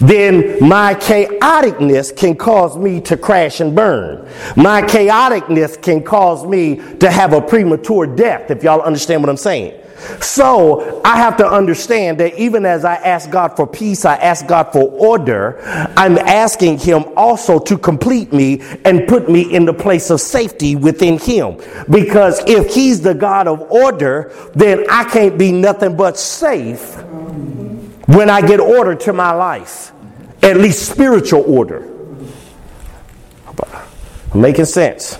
then 0.00 0.58
my 0.66 0.94
chaoticness 0.94 2.16
can 2.16 2.36
cause 2.36 2.76
me 2.76 3.00
to 3.02 3.16
crash 3.16 3.60
and 3.60 3.74
burn. 3.74 4.28
My 4.56 4.82
chaoticness 4.82 5.80
can 5.80 6.02
cause 6.02 6.44
me 6.46 6.76
to 6.98 7.10
have 7.10 7.32
a 7.32 7.40
premature 7.40 8.06
death, 8.06 8.50
if 8.50 8.62
y'all 8.62 8.82
understand 8.82 9.22
what 9.22 9.30
I'm 9.30 9.36
saying. 9.36 9.82
So 10.20 11.00
I 11.04 11.16
have 11.16 11.36
to 11.38 11.46
understand 11.46 12.18
that 12.20 12.38
even 12.38 12.66
as 12.66 12.84
I 12.84 12.96
ask 12.96 13.30
God 13.30 13.56
for 13.56 13.66
peace, 13.66 14.04
I 14.04 14.16
ask 14.16 14.46
God 14.46 14.72
for 14.72 14.82
order, 14.82 15.60
I'm 15.96 16.18
asking 16.18 16.78
Him 16.78 17.04
also 17.16 17.58
to 17.60 17.78
complete 17.78 18.32
me 18.32 18.60
and 18.84 19.08
put 19.08 19.30
me 19.30 19.54
in 19.54 19.64
the 19.64 19.72
place 19.72 20.10
of 20.10 20.20
safety 20.20 20.76
within 20.76 21.18
Him. 21.18 21.60
Because 21.88 22.42
if 22.46 22.74
He's 22.74 23.00
the 23.00 23.14
God 23.14 23.48
of 23.48 23.60
order, 23.70 24.32
then 24.54 24.84
I 24.90 25.04
can't 25.04 25.38
be 25.38 25.50
nothing 25.50 25.96
but 25.96 26.18
safe 26.18 26.96
when 28.06 28.30
I 28.30 28.40
get 28.40 28.60
order 28.60 28.94
to 28.94 29.12
my 29.12 29.32
life, 29.32 29.92
at 30.42 30.56
least 30.56 30.88
spiritual 30.88 31.42
order. 31.42 31.92
Making 34.34 34.64
sense? 34.64 35.18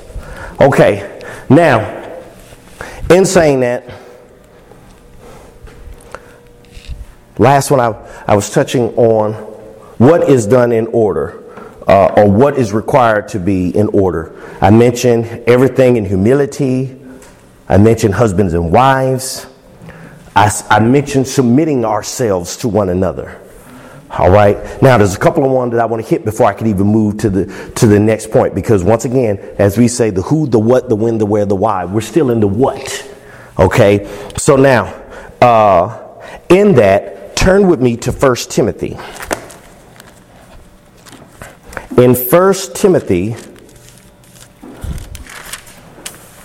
Okay, 0.61 1.23
now, 1.49 2.21
in 3.11 3.25
saying 3.25 3.61
that, 3.61 3.89
last 7.39 7.71
one 7.71 7.81
I, 7.81 7.93
I 8.27 8.35
was 8.35 8.51
touching 8.51 8.95
on 8.97 9.33
what 9.99 10.29
is 10.29 10.47
done 10.47 10.73
in 10.73 10.87
order. 10.89 11.43
Uh, 11.87 12.13
or 12.17 12.29
what 12.29 12.59
is 12.59 12.73
required 12.73 13.29
to 13.29 13.39
be 13.39 13.69
in 13.69 13.87
order. 13.93 14.35
I 14.61 14.71
mentioned 14.71 15.25
everything 15.47 15.97
in 15.97 16.05
humility. 16.05 17.01
I 17.69 17.79
mentioned 17.79 18.15
husbands 18.15 18.55
and 18.55 18.73
wives. 18.73 19.47
I, 20.37 20.51
I 20.69 20.81
mentioned 20.81 21.27
submitting 21.27 21.87
ourselves 21.87 22.59
to 22.59 22.69
one 22.69 22.91
another. 22.91 23.41
All 24.11 24.31
right. 24.31 24.57
Now, 24.83 24.99
there's 24.99 25.15
a 25.15 25.19
couple 25.19 25.45
of 25.45 25.51
ones 25.51 25.73
that 25.73 25.81
I 25.81 25.87
want 25.87 26.05
to 26.05 26.09
hit 26.09 26.27
before 26.27 26.47
I 26.47 26.53
can 26.53 26.67
even 26.67 26.87
move 26.87 27.17
to 27.19 27.31
the 27.31 27.73
to 27.77 27.87
the 27.87 27.99
next 27.99 28.31
point. 28.31 28.55
Because 28.55 28.85
once 28.85 29.07
again, 29.07 29.39
as 29.59 29.79
we 29.79 29.89
say, 29.89 30.11
the 30.11 30.23
who, 30.23 30.47
the 30.47 30.59
what, 30.59 30.91
the 30.91 30.95
when, 30.95 31.19
the 31.19 31.27
where, 31.27 31.47
the 31.47 31.57
why. 31.57 31.87
We're 31.87 32.03
still 32.03 32.31
in 32.31 32.41
the 32.41 32.47
what. 32.47 33.11
Okay. 33.59 34.07
So 34.37 34.57
now, 34.57 34.85
uh, 35.41 36.23
in 36.51 36.75
that, 36.75 37.35
turn 37.35 37.67
with 37.67 37.81
me 37.81 37.97
to 37.99 38.13
First 38.13 38.51
Timothy. 38.51 38.97
In 41.97 42.15
First 42.15 42.77
Timothy, 42.77 43.37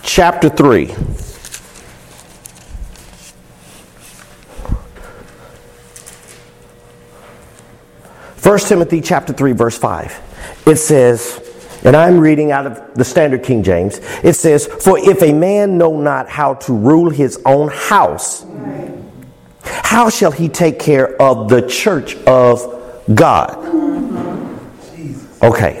chapter 0.02 0.48
three. 0.48 0.94
1 8.52 8.58
Timothy 8.58 9.00
chapter 9.00 9.32
3 9.32 9.52
verse 9.52 9.78
5. 9.78 10.66
It 10.66 10.76
says, 10.76 11.40
and 11.84 11.96
I'm 11.96 12.20
reading 12.20 12.52
out 12.52 12.66
of 12.66 12.94
the 12.94 13.02
Standard 13.02 13.42
King 13.44 13.62
James. 13.62 13.98
It 14.22 14.34
says, 14.34 14.66
"For 14.66 14.98
if 14.98 15.22
a 15.22 15.32
man 15.32 15.78
know 15.78 15.98
not 15.98 16.28
how 16.28 16.52
to 16.66 16.74
rule 16.74 17.08
his 17.08 17.40
own 17.46 17.68
house, 17.68 18.44
how 19.64 20.10
shall 20.10 20.32
he 20.32 20.50
take 20.50 20.78
care 20.78 21.16
of 21.16 21.48
the 21.48 21.62
church 21.62 22.18
of 22.26 22.74
God?" 23.14 23.56
Okay. 25.42 25.80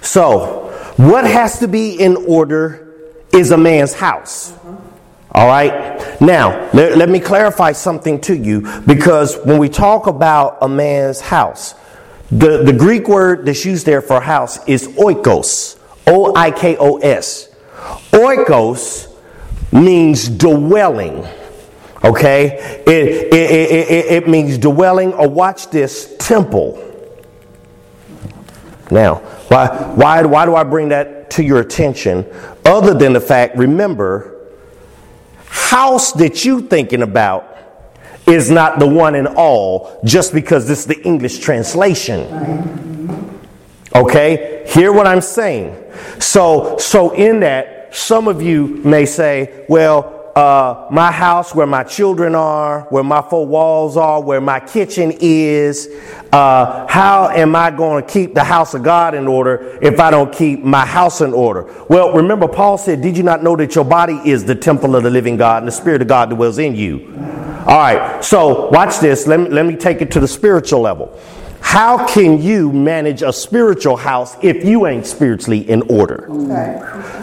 So, 0.00 0.70
what 0.96 1.24
has 1.24 1.58
to 1.58 1.66
be 1.66 1.90
in 1.90 2.16
order 2.28 2.86
is 3.32 3.50
a 3.50 3.58
man's 3.58 3.94
house. 3.94 4.52
All 5.32 5.48
right. 5.48 5.95
Now, 6.20 6.70
let, 6.72 6.96
let, 6.96 7.08
me 7.08 7.20
clarify 7.20 7.72
something 7.72 8.20
to 8.22 8.36
you 8.36 8.62
because 8.86 9.36
when 9.44 9.58
we 9.58 9.68
talk 9.68 10.06
about 10.06 10.58
a 10.62 10.68
man's 10.68 11.20
house, 11.20 11.74
the, 12.30 12.62
the 12.62 12.72
Greek 12.72 13.06
word 13.06 13.46
that's 13.46 13.64
used 13.64 13.86
there 13.86 14.00
for 14.00 14.20
house 14.20 14.66
is 14.66 14.88
oikos. 14.88 15.78
O 16.06 16.34
I 16.34 16.50
K 16.50 16.76
O 16.78 16.96
S. 16.98 17.54
Oikos 18.12 19.12
means 19.72 20.28
dwelling. 20.28 21.26
Okay? 22.02 22.82
It, 22.86 23.32
it, 23.32 23.32
it, 23.32 24.06
it, 24.12 24.28
means 24.28 24.58
dwelling, 24.58 25.12
or 25.12 25.28
watch 25.28 25.70
this, 25.70 26.16
temple. 26.18 26.82
Now, 28.90 29.16
why, 29.48 29.68
why, 29.94 30.22
why 30.22 30.46
do 30.46 30.54
I 30.54 30.62
bring 30.62 30.90
that 30.90 31.30
to 31.30 31.42
your 31.42 31.60
attention? 31.60 32.24
Other 32.64 32.94
than 32.94 33.12
the 33.12 33.20
fact, 33.20 33.56
remember, 33.56 34.35
house 35.56 36.12
that 36.12 36.44
you 36.44 36.60
thinking 36.62 37.02
about 37.02 37.56
is 38.26 38.50
not 38.50 38.78
the 38.78 38.86
one 38.86 39.14
in 39.14 39.26
all 39.26 40.00
just 40.04 40.32
because 40.32 40.66
this 40.68 40.80
is 40.80 40.86
the 40.86 41.00
English 41.02 41.38
translation. 41.38 42.22
Okay? 43.94 44.64
Hear 44.68 44.92
what 44.92 45.06
I'm 45.06 45.20
saying. 45.20 45.76
So 46.18 46.76
so 46.78 47.12
in 47.12 47.40
that 47.40 47.94
some 47.94 48.28
of 48.28 48.42
you 48.42 48.66
may 48.84 49.06
say, 49.06 49.64
well, 49.68 50.15
uh, 50.36 50.86
my 50.90 51.10
house, 51.10 51.54
where 51.54 51.66
my 51.66 51.82
children 51.82 52.34
are, 52.34 52.82
where 52.90 53.02
my 53.02 53.22
four 53.22 53.46
walls 53.46 53.96
are, 53.96 54.20
where 54.20 54.40
my 54.40 54.60
kitchen 54.60 55.14
is. 55.18 55.88
Uh, 56.30 56.86
how 56.86 57.30
am 57.30 57.56
I 57.56 57.70
going 57.70 58.04
to 58.04 58.12
keep 58.12 58.34
the 58.34 58.44
house 58.44 58.74
of 58.74 58.82
God 58.82 59.14
in 59.14 59.26
order 59.26 59.78
if 59.80 59.98
I 59.98 60.10
don't 60.10 60.30
keep 60.30 60.62
my 60.62 60.84
house 60.84 61.22
in 61.22 61.32
order? 61.32 61.62
Well, 61.88 62.12
remember, 62.12 62.46
Paul 62.46 62.76
said, 62.76 63.00
Did 63.00 63.16
you 63.16 63.22
not 63.22 63.42
know 63.42 63.56
that 63.56 63.74
your 63.74 63.84
body 63.84 64.20
is 64.26 64.44
the 64.44 64.54
temple 64.54 64.94
of 64.94 65.04
the 65.04 65.10
living 65.10 65.38
God 65.38 65.62
and 65.62 65.68
the 65.68 65.72
Spirit 65.72 66.02
of 66.02 66.08
God 66.08 66.28
dwells 66.28 66.58
in 66.58 66.76
you? 66.76 67.14
All 67.66 67.78
right, 67.78 68.22
so 68.22 68.68
watch 68.68 68.98
this. 69.00 69.26
Let 69.26 69.40
me, 69.40 69.48
let 69.48 69.64
me 69.64 69.74
take 69.74 70.02
it 70.02 70.10
to 70.12 70.20
the 70.20 70.28
spiritual 70.28 70.82
level. 70.82 71.18
How 71.66 72.06
can 72.06 72.40
you 72.40 72.72
manage 72.72 73.22
a 73.22 73.32
spiritual 73.32 73.96
house 73.96 74.36
if 74.40 74.64
you 74.64 74.86
ain't 74.86 75.04
spiritually 75.04 75.68
in 75.68 75.82
order? 75.90 76.30
Okay. 76.30 76.46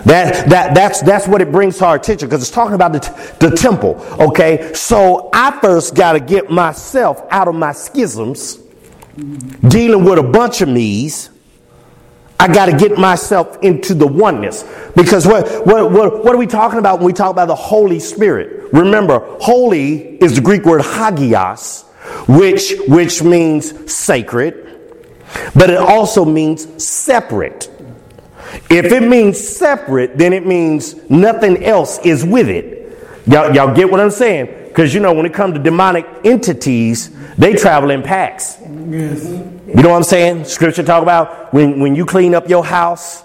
That, 0.06 0.50
that, 0.50 0.76
that's, 0.76 1.02
that's 1.02 1.30
what 1.30 1.42
it 1.42 1.50
brings 1.50 1.78
to 1.78 1.86
our 1.86 1.96
attention 1.96 2.28
because 2.28 2.42
it's 2.42 2.52
talking 2.52 2.76
about 2.76 2.92
the, 2.92 3.00
t- 3.00 3.14
the 3.40 3.56
temple. 3.56 3.96
Okay, 4.20 4.74
so 4.74 5.30
I 5.34 5.58
first 5.62 5.96
got 5.96 6.12
to 6.12 6.20
get 6.20 6.52
myself 6.52 7.26
out 7.32 7.48
of 7.48 7.56
my 7.56 7.72
schisms, 7.72 8.60
dealing 9.70 10.04
with 10.04 10.20
a 10.20 10.24
bunch 10.24 10.60
of 10.60 10.68
me's. 10.68 11.30
I 12.38 12.54
got 12.54 12.66
to 12.66 12.78
get 12.78 12.98
myself 12.98 13.58
into 13.64 13.94
the 13.94 14.08
oneness. 14.08 14.66
Because 14.94 15.26
what, 15.26 15.66
what, 15.66 15.90
what, 15.90 16.26
what, 16.26 16.36
are 16.36 16.38
we 16.38 16.48
talking 16.48 16.80
about 16.80 17.00
when 17.00 17.06
we 17.06 17.14
talk 17.14 17.32
about 17.32 17.48
the 17.48 17.56
Holy 17.56 18.00
Spirit? 18.00 18.74
Remember, 18.74 19.20
holy 19.40 20.18
is 20.18 20.36
the 20.36 20.42
Greek 20.42 20.66
word 20.66 20.82
hagios, 20.82 21.86
which, 22.28 22.74
which 22.88 23.24
means 23.24 23.92
sacred. 23.94 24.60
but 25.56 25.70
it 25.70 25.78
also 25.78 26.26
means 26.26 26.84
separate. 26.84 27.70
If 28.70 28.92
it 28.92 29.04
means 29.04 29.40
separate, 29.40 30.18
then 30.18 30.34
it 30.34 30.46
means 30.46 31.10
nothing 31.10 31.64
else 31.64 32.00
is 32.00 32.24
with 32.24 32.50
it. 32.50 32.98
Y'all, 33.26 33.54
y'all 33.56 33.74
get 33.74 33.90
what 33.90 34.00
I'm 34.00 34.12
saying? 34.12 34.68
Because 34.68 34.94
you 34.94 35.00
know, 35.00 35.14
when 35.14 35.26
it 35.26 35.34
comes 35.34 35.54
to 35.54 35.60
demonic 35.60 36.06
entities, 36.24 37.10
they 37.36 37.54
travel 37.54 37.90
in 37.90 38.04
packs. 38.04 38.58
Yes. 38.62 39.26
You 39.26 39.82
know 39.82 39.90
what 39.90 39.98
I'm 39.98 40.04
saying? 40.04 40.46
Scripture 40.46 40.84
talk 40.84 41.02
about 41.02 41.54
when, 41.54 41.80
when 41.80 41.96
you 41.96 42.06
clean 42.06 42.36
up 42.36 42.48
your 42.48 42.64
house 42.64 43.24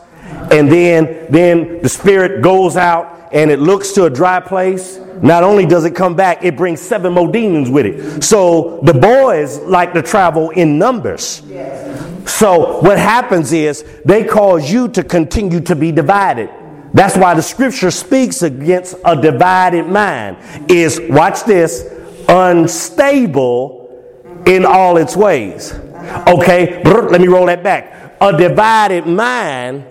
and 0.51 0.71
then 0.71 1.27
then 1.31 1.83
the 1.83 1.89
spirit 1.89 2.43
goes 2.43 2.77
out 2.77 3.19
and 3.33 3.51
it 3.51 3.59
looks 3.59 3.93
to 3.93 4.05
a 4.05 4.11
dry 4.11 4.41
place. 4.41 4.99
Not 5.23 5.43
only 5.43 5.67
does 5.67 5.85
it 5.85 5.95
come 5.95 6.15
back, 6.15 6.45
it 6.45 6.57
brings 6.57 6.81
seven 6.81 7.13
more 7.13 7.31
demons 7.31 7.69
with 7.69 7.87
it. 7.87 8.23
So 8.23 8.81
the 8.85 8.95
boys 8.95 9.59
like 9.59 9.93
to 9.95 10.03
travel 10.03 10.51
in 10.51 10.79
numbers. 10.79 11.43
So 12.27 12.81
what 12.81 12.99
happens 12.99 13.53
is 13.53 13.85
they 14.05 14.25
cause 14.25 14.71
you 14.71 14.89
to 14.91 15.03
continue 15.03 15.61
to 15.61 15.75
be 15.75 15.93
divided. 15.93 16.51
That's 16.95 17.17
why 17.17 17.35
the 17.35 17.43
scripture 17.43 17.91
speaks 17.91 18.43
against 18.43 18.97
a 19.05 19.21
divided 19.21 19.87
mind. 19.89 20.39
Is 20.71 21.01
watch 21.11 21.45
this, 21.45 21.85
unstable 22.29 23.79
in 24.47 24.65
all 24.65 24.97
its 24.97 25.17
ways. 25.17 25.75
Okay, 26.27 26.83
let 26.85 27.21
me 27.21 27.29
roll 27.29 27.47
that 27.47 27.63
back. 27.63 28.17
A 28.21 28.37
divided 28.37 29.07
mind 29.07 29.85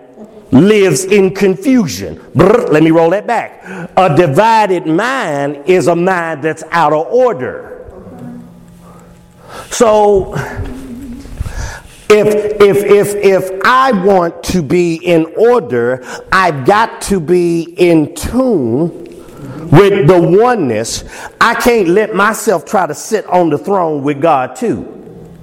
lives 0.52 1.04
in 1.06 1.34
confusion. 1.34 2.22
Let 2.36 2.84
me 2.84 2.92
roll 2.92 3.10
that 3.12 3.28
back. 3.28 3.64
A 3.98 4.16
divided 4.16 4.86
mind 4.86 5.64
is 5.66 5.88
a 5.88 5.96
mind 5.96 6.44
that's 6.44 6.64
out 6.72 6.94
of 6.94 7.08
order. 7.08 7.74
So 9.70 10.34
if 12.10 12.62
if 12.62 12.78
if 12.86 13.16
if 13.16 13.62
I 13.66 13.92
want 13.92 14.44
to 14.46 14.62
be 14.62 14.96
in 14.96 15.26
order, 15.38 16.04
I've 16.32 16.66
got 16.66 17.02
to 17.04 17.20
be 17.20 17.64
in 17.78 18.16
tune 18.16 19.04
with 19.70 20.08
the 20.08 20.20
oneness. 20.20 21.04
I 21.42 21.56
can't 21.56 21.90
let 21.90 22.16
myself 22.16 22.66
try 22.66 22.88
to 22.88 22.94
sit 22.94 23.26
on 23.28 23.50
the 23.50 23.58
throne 23.58 24.04
with 24.04 24.22
God 24.22 24.56
too. 24.56 24.84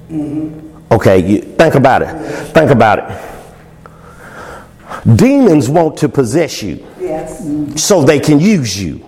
Mm-hmm. 0.08 0.92
Okay, 0.92 1.18
you, 1.18 1.40
think 1.40 1.74
about 1.74 2.02
it. 2.02 2.08
Think 2.52 2.70
about 2.70 2.98
it. 3.00 3.33
Demons 5.16 5.68
want 5.68 5.96
to 5.98 6.08
possess 6.08 6.62
you 6.62 6.86
yes. 6.98 7.44
so 7.82 8.02
they 8.02 8.20
can 8.20 8.40
use 8.40 8.80
you. 8.80 9.04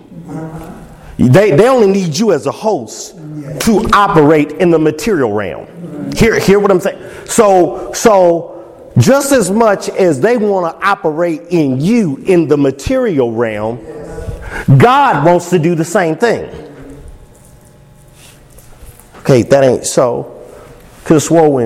They, 1.17 1.51
they 1.51 1.67
only 1.67 1.87
need 1.87 2.17
you 2.17 2.31
as 2.31 2.45
a 2.45 2.51
host 2.51 3.15
to 3.61 3.89
operate 3.93 4.51
in 4.53 4.69
the 4.69 4.79
material 4.79 5.33
realm. 5.33 6.11
Hear, 6.13 6.39
hear 6.39 6.59
what 6.59 6.69
I'm 6.69 6.79
saying? 6.79 7.25
So, 7.25 7.91
so 7.93 8.91
just 8.97 9.31
as 9.31 9.49
much 9.49 9.89
as 9.89 10.21
they 10.21 10.37
want 10.37 10.75
to 10.79 10.87
operate 10.87 11.41
in 11.49 11.81
you 11.81 12.17
in 12.17 12.47
the 12.47 12.57
material 12.57 13.31
realm, 13.31 13.77
God 14.77 15.25
wants 15.25 15.49
to 15.49 15.59
do 15.59 15.75
the 15.75 15.85
same 15.85 16.17
thing. 16.17 16.49
Okay, 19.19 19.43
that 19.43 19.63
ain't 19.63 19.85
so. 19.85 20.33
Could 21.03 21.15
have 21.15 21.23
swore 21.23 21.61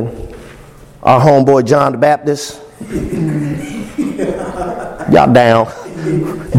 our 1.03 1.19
homeboy 1.19 1.65
John 1.65 1.93
the 1.93 1.97
Baptist, 1.97 2.61
y'all 5.11 5.31
down. 5.31 5.67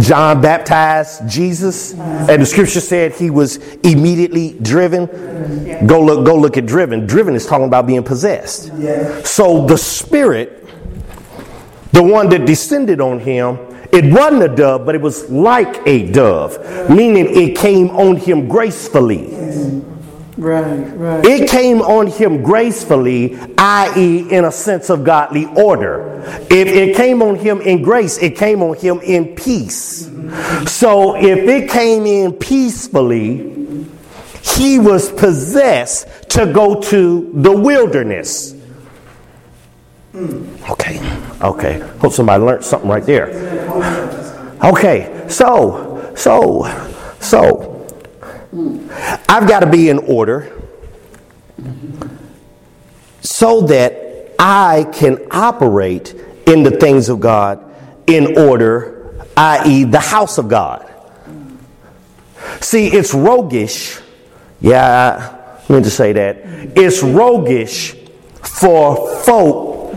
John 0.01 0.41
baptized 0.41 1.29
Jesus, 1.29 1.93
and 1.93 2.41
the 2.41 2.47
scripture 2.47 2.81
said 2.81 3.13
he 3.13 3.29
was 3.29 3.59
immediately 3.83 4.57
driven. 4.63 5.87
Go 5.87 6.01
look, 6.01 6.25
go 6.25 6.37
look 6.37 6.57
at 6.57 6.67
driven. 6.67 7.07
Driven 7.07 7.35
is 7.35 7.47
talking 7.47 7.67
about 7.67 7.87
being 7.87 8.03
possessed. 8.03 8.69
So 9.27 9.67
the 9.67 9.77
spirit, 9.77 10.67
the 11.93 12.03
one 12.03 12.29
that 12.31 12.47
descended 12.47 13.01
on 13.01 13.19
him, 13.19 13.59
it 13.93 14.11
wasn't 14.11 14.45
a 14.45 14.49
dove, 14.49 14.87
but 14.87 14.95
it 14.95 15.03
was 15.03 15.29
like 15.29 15.87
a 15.87 16.11
dove, 16.11 16.89
meaning 16.89 17.27
it 17.29 17.57
came 17.57 17.91
on 17.91 18.17
him 18.17 18.49
gracefully. 18.49 19.27
Right, 20.43 20.97
right. 20.97 21.25
It 21.25 21.49
came 21.49 21.81
on 21.83 22.09
him 22.09 22.43
gracefully, 22.43 23.39
i.e., 23.57 24.29
in 24.29 24.45
a 24.45 24.51
sense 24.51 24.91
of 24.91 25.05
godly 25.05 25.47
order. 25.47 26.21
If 26.51 26.67
it 26.67 26.97
came 26.97 27.23
on 27.23 27.37
him 27.37 27.61
in 27.61 27.83
grace, 27.83 28.19
it 28.19 28.37
came 28.37 28.61
on 28.61 28.77
him 28.77 28.99
in 29.05 29.37
peace. 29.37 30.11
So 30.67 31.15
if 31.15 31.39
it 31.39 31.71
came 31.71 32.07
in 32.07 32.33
peacefully, 32.33 33.87
he 34.43 34.81
was 34.81 35.13
possessed 35.13 36.09
to 36.31 36.53
go 36.53 36.81
to 36.81 37.31
the 37.35 37.53
wilderness. 37.53 38.57
Okay, 40.71 41.01
okay. 41.41 41.79
Hope 42.01 42.13
somebody 42.13 42.43
learned 42.43 42.65
something 42.65 42.91
right 42.91 43.05
there. 43.05 43.29
Okay, 44.65 45.25
so, 45.29 46.13
so, 46.17 46.67
so, 47.21 47.72
I've 49.29 49.49
got 49.49 49.61
to 49.61 49.71
be 49.71 49.89
in 49.89 49.99
order 49.99 50.53
so 53.23 53.63
that 53.63 54.35
I 54.39 54.85
can 54.93 55.27
operate 55.31 56.15
in 56.47 56.63
the 56.63 56.73
things 56.73 57.09
of 57.09 57.21
God 57.21 57.65
in 58.07 58.37
order, 58.37 59.27
i.e., 59.37 59.85
the 59.85 60.01
house 60.01 60.37
of 60.37 60.49
God. 60.49 60.87
See, 62.61 62.89
it's 62.89 63.15
roguish. 63.15 63.99
Yeah, 64.61 65.39
I 65.69 65.73
meant 65.73 65.87
to 65.87 65.91
say 65.91 66.13
that. 66.13 66.43
It's 66.77 67.03
roguish 67.03 67.95
for 68.43 69.17
folk 69.23 69.95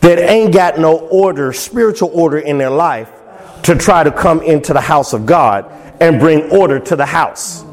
that 0.00 0.18
ain't 0.18 0.54
got 0.54 0.78
no 0.78 0.96
order, 0.98 1.52
spiritual 1.52 2.10
order 2.14 2.38
in 2.38 2.56
their 2.56 2.70
life, 2.70 3.10
to 3.64 3.74
try 3.74 4.02
to 4.04 4.10
come 4.10 4.40
into 4.40 4.72
the 4.72 4.80
house 4.80 5.12
of 5.12 5.26
God 5.26 5.70
and 6.00 6.18
bring 6.18 6.50
order 6.50 6.78
to 6.78 6.96
the 6.96 7.04
house. 7.04 7.64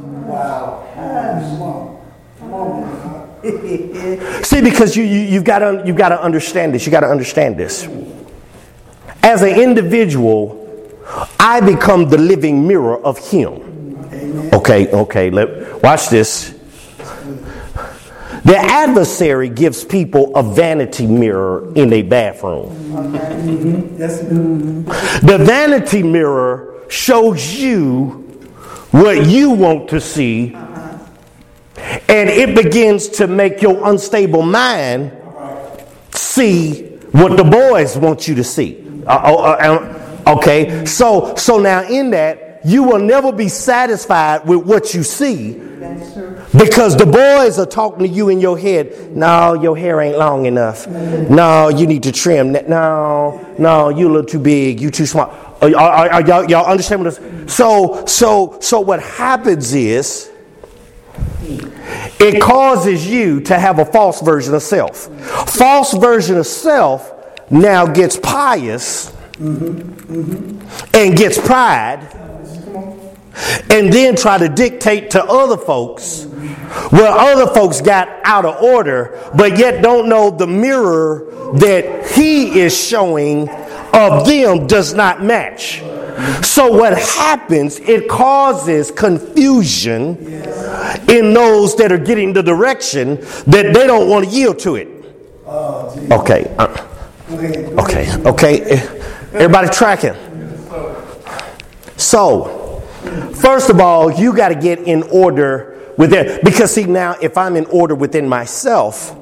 See, 4.44 4.62
because 4.62 4.96
you, 4.96 5.04
you, 5.04 5.36
have 5.36 5.44
got 5.44 5.60
to, 5.60 5.84
you've 5.86 5.96
got 5.96 6.10
to 6.10 6.22
understand 6.22 6.74
this. 6.74 6.86
You've 6.86 6.92
got 6.92 7.02
to 7.02 7.08
understand 7.08 7.58
this. 7.58 7.88
As 9.24 9.42
an 9.42 9.60
individual, 9.60 10.66
I 11.40 11.62
become 11.62 12.10
the 12.10 12.18
living 12.18 12.68
mirror 12.68 12.98
of 12.98 13.18
Him. 13.18 13.68
Okay, 14.54 14.90
okay, 14.92 15.30
let, 15.30 15.82
watch 15.84 16.10
this. 16.10 16.54
The 18.44 18.58
adversary 18.58 19.50
gives 19.50 19.84
people 19.84 20.36
a 20.36 20.44
vanity 20.44 21.06
mirror 21.06 21.74
in 21.76 21.92
a 21.92 22.02
bathroom. 22.02 22.70
The 25.22 25.38
vanity 25.40 26.04
mirror 26.04 26.84
shows 26.90 27.54
you 27.54 28.27
what 28.92 29.28
you 29.28 29.52
want 29.52 29.90
to 29.90 30.02
see, 30.02 30.54
and 30.54 32.30
it 32.30 32.56
begins 32.56 33.10
to 33.10 33.28
make 33.28 33.62
your 33.62 33.90
unstable 33.90 34.44
mind 34.44 35.12
see 36.12 36.84
what 37.12 37.38
the 37.38 37.44
boys 37.44 37.98
want 37.98 38.28
you 38.28 38.36
to 38.36 38.44
see. 38.44 38.84
Uh, 39.06 40.24
okay, 40.28 40.86
so 40.86 41.36
so 41.36 41.60
now 41.60 41.84
in 41.84 42.12
that 42.12 42.62
you 42.66 42.84
will 42.84 43.00
never 43.00 43.32
be 43.32 43.48
satisfied 43.48 44.46
with 44.46 44.66
what 44.66 44.94
you 44.94 45.04
see 45.04 45.54
because 46.58 46.98
the 46.98 47.06
boys 47.06 47.60
are 47.60 47.66
talking 47.66 48.00
to 48.00 48.08
you 48.08 48.30
in 48.30 48.40
your 48.40 48.58
head. 48.58 49.16
No, 49.16 49.54
your 49.54 49.78
hair 49.78 50.02
ain't 50.02 50.18
long 50.18 50.46
enough. 50.46 50.88
No, 50.88 51.70
you 51.70 51.88
need 51.88 52.04
to 52.04 52.12
trim. 52.12 52.52
No, 52.52 53.56
no, 53.58 53.90
you 53.90 54.10
look 54.10 54.28
too 54.28 54.40
big. 54.40 54.82
You 54.82 54.92
too 54.92 55.06
small. 55.06 55.47
Are, 55.62 55.76
are 55.76 56.22
y'all, 56.22 56.50
y'all 56.50 56.66
understand 56.66 57.04
what 57.04 57.16
this? 57.16 57.54
So, 57.54 58.06
so, 58.06 58.58
so 58.62 58.80
what 58.80 59.02
happens 59.02 59.74
is 59.74 60.32
it 62.20 62.42
causes 62.42 63.08
you 63.08 63.42
to 63.42 63.58
have 63.58 63.80
a 63.80 63.86
false 63.86 64.22
version 64.22 64.54
of 64.54 64.62
self. 64.62 65.08
False 65.50 65.94
version 65.94 66.38
of 66.38 66.46
self 66.46 67.14
now 67.50 67.86
gets 67.88 68.18
pious 68.18 69.16
and 69.40 71.18
gets 71.18 71.40
pride 71.40 72.00
and 73.70 73.94
then 73.94 74.16
try 74.16 74.38
to 74.38 74.50
dictate 74.50 75.12
to 75.12 75.24
other 75.24 75.58
folks 75.58 76.24
where 76.90 77.12
other 77.12 77.48
folks 77.54 77.82
got 77.82 78.10
out 78.24 78.46
of 78.46 78.62
order, 78.62 79.32
but 79.36 79.58
yet 79.58 79.82
don't 79.82 80.10
know 80.10 80.30
the 80.30 80.48
mirror 80.48 81.54
that 81.56 82.12
he 82.12 82.60
is 82.60 82.76
showing 82.76 83.48
of 83.94 84.26
them 84.26 84.68
does 84.68 84.94
not 84.94 85.24
match. 85.24 85.82
So 86.44 86.72
what 86.72 86.98
happens, 86.98 87.80
it 87.80 88.10
causes 88.10 88.92
confusion 88.92 90.18
in 91.08 91.34
those 91.34 91.76
that 91.76 91.92
are 91.92 91.98
getting 91.98 92.34
the 92.34 92.42
direction 92.42 93.16
that 93.46 93.72
they 93.74 93.88
don't 93.88 94.10
want 94.10 94.26
to 94.26 94.32
yield 94.32 94.60
to 94.60 94.76
it. 94.76 94.88
Okay. 96.12 96.54
Uh, 96.58 96.88
okay. 97.78 98.16
Okay. 98.24 98.62
Everybody 99.34 99.70
tracking. 99.70 100.16
So, 101.98 102.82
first 103.36 103.70
of 103.70 103.80
all, 103.80 104.12
you 104.12 104.36
got 104.36 104.50
to 104.50 104.56
get 104.56 104.80
in 104.80 105.04
order 105.04 105.94
within 105.98 106.40
because 106.44 106.74
see 106.74 106.86
now 106.86 107.16
if 107.22 107.38
I'm 107.38 107.56
in 107.56 107.66
order 107.68 107.96
within 107.96 108.28
myself, 108.28 109.16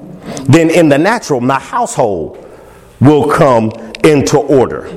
then 0.46 0.70
in 0.70 0.88
the 0.88 0.98
natural, 0.98 1.40
my 1.40 1.58
household 1.58 2.42
will 3.00 3.30
come 3.30 3.70
into 4.06 4.38
order. 4.38 4.92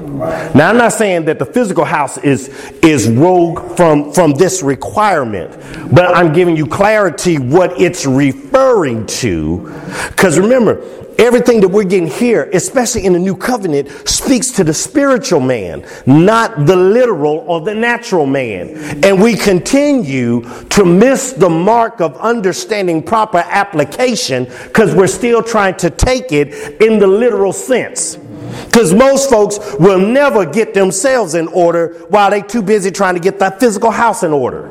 Now, 0.54 0.70
I'm 0.70 0.78
not 0.78 0.94
saying 0.94 1.26
that 1.26 1.40
the 1.40 1.46
physical 1.46 1.84
house 1.84 2.18
is 2.20 2.50
is 2.84 3.10
rogue 3.10 3.76
from 3.76 4.14
from 4.14 4.34
this 4.34 4.62
requirement, 4.62 5.52
but 5.94 6.16
I'm 6.16 6.32
giving 6.32 6.56
you 6.56 6.68
clarity 6.68 7.38
what 7.38 7.80
it's 7.82 8.06
referring 8.06 9.06
to. 9.08 9.74
Because 10.10 10.38
remember, 10.38 10.82
everything 11.20 11.60
that 11.62 11.68
we're 11.68 11.84
getting 11.84 12.08
here, 12.08 12.50
especially 12.54 13.06
in 13.06 13.14
the 13.14 13.20
new 13.20 13.36
covenant, 13.36 13.90
speaks 14.08 14.52
to 14.52 14.64
the 14.64 14.74
spiritual 14.74 15.40
man, 15.40 15.86
not 16.06 16.66
the 16.66 16.76
literal 16.76 17.40
or 17.48 17.62
the 17.62 17.74
natural 17.76 18.26
man. 18.26 19.04
And 19.04 19.22
we 19.22 19.36
continue 19.36 20.42
to 20.70 20.86
miss 20.86 21.34
the 21.34 21.50
mark 21.50 22.00
of 22.00 22.16
understanding 22.18 23.04
proper 23.04 23.40
application 23.40 24.46
because 24.64 24.96
we're 24.96 25.08
still 25.08 25.44
trying 25.44 25.76
to 25.78 25.90
take 25.90 26.32
it 26.32 26.82
in 26.82 27.00
the 27.00 27.08
literal 27.08 27.54
sense. 27.54 28.18
Because 28.66 28.94
most 28.94 29.30
folks 29.30 29.60
will 29.80 30.00
never 30.00 30.46
get 30.46 30.74
themselves 30.74 31.36
in 31.36 31.48
order 31.50 31.94
while 32.10 32.30
they 32.30 32.42
too 32.42 32.62
busy 32.62 32.92
trying 32.92 33.16
to 33.16 33.20
get 33.22 33.40
that 33.40 33.60
physical 33.60 33.92
house 33.92 34.24
in 34.24 34.32
order. 34.32 34.68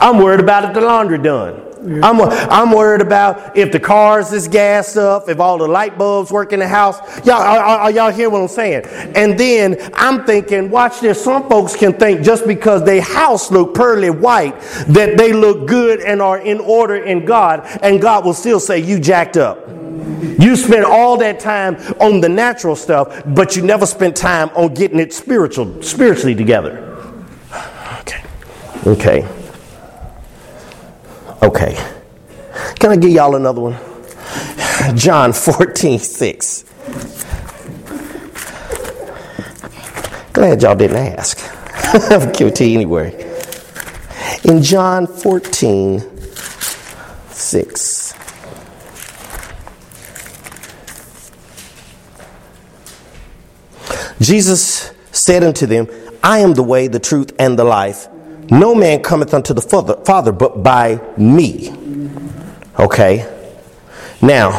I'm 0.00 0.18
worried 0.18 0.40
about 0.40 0.64
if 0.64 0.74
the 0.74 0.80
laundry 0.80 1.18
done. 1.18 1.68
I'm, 2.02 2.20
I'm 2.20 2.72
worried 2.72 3.00
about 3.00 3.56
if 3.56 3.72
the 3.72 3.80
cars 3.80 4.32
is 4.32 4.48
gassed 4.48 4.96
up, 4.96 5.28
if 5.28 5.40
all 5.40 5.58
the 5.58 5.68
light 5.68 5.96
bulbs 5.96 6.30
work 6.30 6.52
in 6.52 6.60
the 6.60 6.68
house. 6.68 6.98
Y'all, 7.24 7.36
are, 7.36 7.58
are 7.58 7.90
y'all 7.90 8.10
hear 8.10 8.28
what 8.30 8.42
I'm 8.42 8.48
saying? 8.48 8.84
And 9.14 9.38
then 9.38 9.76
I'm 9.94 10.24
thinking, 10.24 10.70
watch 10.70 11.00
this. 11.00 11.22
Some 11.22 11.48
folks 11.48 11.76
can 11.76 11.92
think 11.92 12.22
just 12.22 12.46
because 12.46 12.84
their 12.84 13.00
house 13.00 13.50
look 13.50 13.74
pearly 13.74 14.10
white 14.10 14.58
that 14.88 15.16
they 15.16 15.32
look 15.32 15.66
good 15.66 16.00
and 16.00 16.20
are 16.20 16.38
in 16.38 16.60
order 16.60 16.96
in 16.96 17.24
God, 17.24 17.66
and 17.82 18.00
God 18.00 18.24
will 18.24 18.34
still 18.34 18.60
say 18.60 18.78
you 18.78 18.98
jacked 18.98 19.36
up. 19.36 19.66
You 20.38 20.56
spent 20.56 20.84
all 20.84 21.16
that 21.18 21.40
time 21.40 21.76
on 22.00 22.20
the 22.20 22.28
natural 22.28 22.76
stuff, 22.76 23.22
but 23.26 23.56
you 23.56 23.62
never 23.62 23.86
spent 23.86 24.16
time 24.16 24.50
on 24.50 24.74
getting 24.74 24.98
it 24.98 25.12
spiritual, 25.12 25.82
spiritually 25.82 26.34
together. 26.34 26.84
Okay. 28.00 28.22
Okay. 28.86 29.28
Okay. 31.42 31.76
Can 32.78 32.92
I 32.92 32.96
give 32.96 33.10
y'all 33.10 33.34
another 33.34 33.60
one? 33.60 33.76
John 34.96 35.32
14, 35.32 35.98
6. 35.98 36.64
Glad 40.32 40.62
y'all 40.62 40.76
didn't 40.76 40.96
ask. 40.96 41.38
I'll 42.12 42.32
give 42.32 42.48
it 42.48 42.54
to 42.56 42.64
you 42.64 42.74
anyway. 42.76 43.24
In 44.44 44.62
John 44.62 45.06
14, 45.06 46.00
6. 47.30 47.97
Jesus 54.28 54.92
said 55.10 55.42
unto 55.42 55.64
them, 55.64 55.88
I 56.22 56.40
am 56.40 56.52
the 56.52 56.62
way, 56.62 56.86
the 56.86 56.98
truth, 56.98 57.32
and 57.38 57.58
the 57.58 57.64
life. 57.64 58.08
No 58.50 58.74
man 58.74 59.02
cometh 59.02 59.32
unto 59.32 59.54
the 59.54 59.62
Father 59.62 60.32
but 60.32 60.62
by 60.62 61.00
me. 61.16 61.72
Okay? 62.78 63.26
Now, 64.20 64.50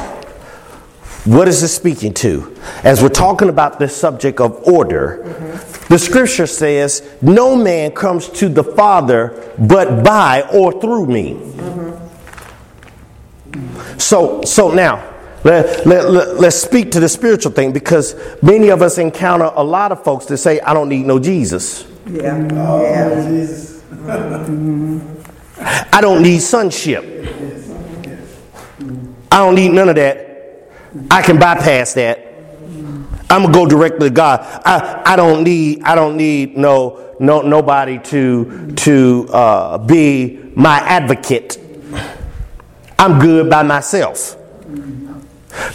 what 1.25 1.47
is 1.47 1.61
this 1.61 1.75
speaking 1.75 2.15
to? 2.15 2.57
As 2.83 3.03
we're 3.03 3.09
talking 3.09 3.47
about 3.49 3.77
this 3.77 3.95
subject 3.95 4.39
of 4.39 4.67
order, 4.67 5.23
mm-hmm. 5.23 5.93
the 5.93 5.99
scripture 5.99 6.47
says, 6.47 7.07
No 7.21 7.55
man 7.55 7.91
comes 7.91 8.27
to 8.29 8.49
the 8.49 8.63
Father 8.63 9.53
but 9.59 10.03
by 10.03 10.49
or 10.51 10.81
through 10.81 11.05
me. 11.05 11.33
Mm-hmm. 11.33 11.99
So, 13.99 14.41
so 14.41 14.71
now, 14.71 15.18
let, 15.43 15.85
let, 15.85 16.09
let, 16.09 16.35
let's 16.35 16.57
speak 16.57 16.91
to 16.91 16.99
the 16.99 17.09
spiritual 17.09 17.51
thing 17.51 17.71
because 17.71 18.15
many 18.41 18.69
of 18.69 18.81
us 18.81 18.97
encounter 18.97 19.49
a 19.55 19.63
lot 19.63 19.91
of 19.91 20.03
folks 20.03 20.25
that 20.25 20.37
say, 20.37 20.59
I 20.59 20.73
don't 20.73 20.89
need 20.89 21.05
no 21.05 21.19
Jesus. 21.19 21.87
Yeah. 22.07 22.47
Oh, 22.51 22.81
yeah. 22.81 23.29
Jesus. 23.29 23.83
I 25.59 26.01
don't 26.01 26.21
need 26.21 26.39
sonship. 26.39 27.03
I 29.31 29.37
don't 29.37 29.55
need 29.55 29.71
none 29.71 29.89
of 29.89 29.95
that. 29.95 30.69
I 31.11 31.21
can 31.21 31.37
bypass 31.37 31.93
that. 31.93 32.25
I'm 33.29 33.43
gonna 33.43 33.53
go 33.53 33.65
directly 33.67 34.09
to 34.09 34.13
God. 34.15 34.39
I, 34.65 35.03
I 35.05 35.15
don't 35.15 35.43
need 35.43 35.83
I 35.83 35.93
don't 35.93 36.17
need 36.17 36.57
no 36.57 37.15
no 37.19 37.41
nobody 37.41 37.99
to 37.99 38.71
to 38.71 39.29
uh, 39.31 39.77
be 39.77 40.51
my 40.55 40.79
advocate. 40.79 41.59
I'm 42.97 43.19
good 43.19 43.49
by 43.49 43.61
myself. 43.63 44.35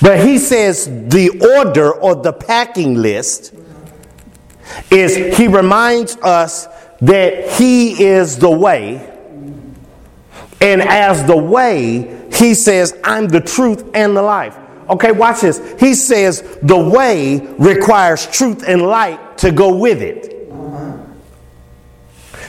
But 0.01 0.25
he 0.25 0.39
says 0.39 0.87
the 0.87 1.57
order 1.59 1.93
or 1.93 2.15
the 2.15 2.33
packing 2.33 2.95
list 2.95 3.55
is 4.91 5.37
he 5.37 5.47
reminds 5.47 6.17
us 6.17 6.67
that 7.01 7.51
he 7.53 8.05
is 8.05 8.39
the 8.39 8.51
way. 8.51 9.11
And 10.61 10.81
as 10.81 11.27
the 11.27 11.37
way, 11.37 12.29
he 12.33 12.55
says, 12.55 12.99
I'm 13.05 13.29
the 13.29 13.41
truth 13.41 13.91
and 13.95 14.17
the 14.17 14.23
life. 14.23 14.57
Okay, 14.89 15.13
watch 15.13 15.41
this. 15.41 15.61
He 15.81 15.95
says 15.95 16.59
the 16.63 16.79
way 16.79 17.39
requires 17.59 18.27
truth 18.27 18.65
and 18.67 18.83
light 18.83 19.39
to 19.39 19.51
go 19.51 19.77
with 19.77 20.03
it. 20.03 20.35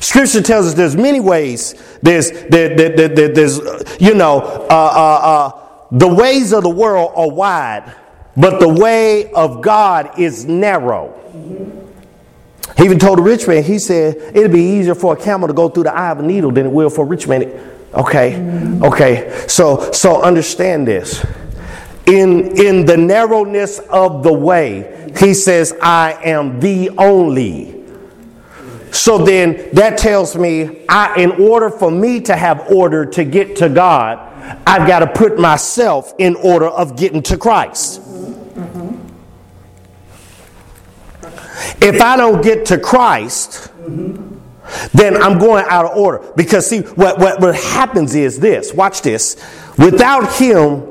Scripture 0.01 0.41
tells 0.41 0.67
us 0.67 0.73
there's 0.75 0.95
many 0.95 1.19
ways. 1.19 1.73
There's, 2.01 2.31
there, 2.31 2.75
there, 2.75 3.07
there, 3.07 3.27
there's 3.29 3.59
you 3.99 4.13
know, 4.13 4.39
uh, 4.39 4.67
uh, 4.69 5.51
uh, 5.51 5.64
the 5.91 6.07
ways 6.07 6.53
of 6.53 6.63
the 6.63 6.69
world 6.69 7.13
are 7.15 7.29
wide, 7.29 7.95
but 8.35 8.59
the 8.59 8.69
way 8.69 9.31
of 9.31 9.61
God 9.61 10.19
is 10.19 10.45
narrow. 10.45 11.21
He 12.77 12.83
even 12.83 12.99
told 12.99 13.19
a 13.19 13.21
rich 13.21 13.47
man, 13.47 13.63
he 13.63 13.79
said, 13.79 14.17
it'd 14.35 14.51
be 14.51 14.61
easier 14.61 14.95
for 14.95 15.13
a 15.13 15.17
camel 15.17 15.47
to 15.47 15.53
go 15.53 15.69
through 15.69 15.83
the 15.83 15.93
eye 15.93 16.11
of 16.11 16.19
a 16.19 16.23
needle 16.23 16.51
than 16.51 16.65
it 16.65 16.71
will 16.71 16.89
for 16.89 17.05
a 17.05 17.07
rich 17.07 17.27
man. 17.27 17.43
Okay, 17.93 18.35
okay. 18.81 19.45
So, 19.47 19.91
so 19.91 20.21
understand 20.21 20.87
this. 20.87 21.25
In, 22.07 22.57
in 22.57 22.85
the 22.85 22.97
narrowness 22.97 23.79
of 23.79 24.23
the 24.23 24.33
way, 24.33 25.13
he 25.17 25.33
says, 25.33 25.73
I 25.81 26.19
am 26.23 26.59
the 26.59 26.89
only. 26.97 27.85
So 28.91 29.19
then 29.19 29.69
that 29.73 29.97
tells 29.97 30.35
me, 30.35 30.85
I, 30.89 31.21
in 31.21 31.31
order 31.31 31.69
for 31.69 31.89
me 31.89 32.21
to 32.21 32.35
have 32.35 32.71
order 32.71 33.05
to 33.05 33.23
get 33.23 33.55
to 33.57 33.69
God, 33.69 34.24
I've 34.67 34.87
got 34.87 34.99
to 34.99 35.07
put 35.07 35.39
myself 35.39 36.13
in 36.17 36.35
order 36.35 36.67
of 36.67 36.97
getting 36.97 37.21
to 37.23 37.37
Christ. 37.37 38.01
If 41.81 42.01
I 42.01 42.17
don't 42.17 42.43
get 42.43 42.65
to 42.67 42.77
Christ, 42.77 43.71
then 44.93 45.21
I'm 45.21 45.39
going 45.39 45.65
out 45.67 45.85
of 45.85 45.97
order. 45.97 46.31
Because, 46.35 46.67
see, 46.67 46.81
what, 46.81 47.19
what, 47.19 47.39
what 47.39 47.55
happens 47.55 48.15
is 48.15 48.39
this 48.39 48.73
watch 48.73 49.01
this. 49.01 49.35
Without 49.77 50.33
Him 50.33 50.83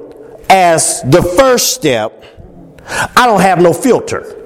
as 0.48 1.02
the 1.02 1.22
first 1.36 1.74
step, 1.74 2.24
I 2.86 3.26
don't 3.26 3.40
have 3.40 3.60
no 3.60 3.72
filter. 3.72 4.40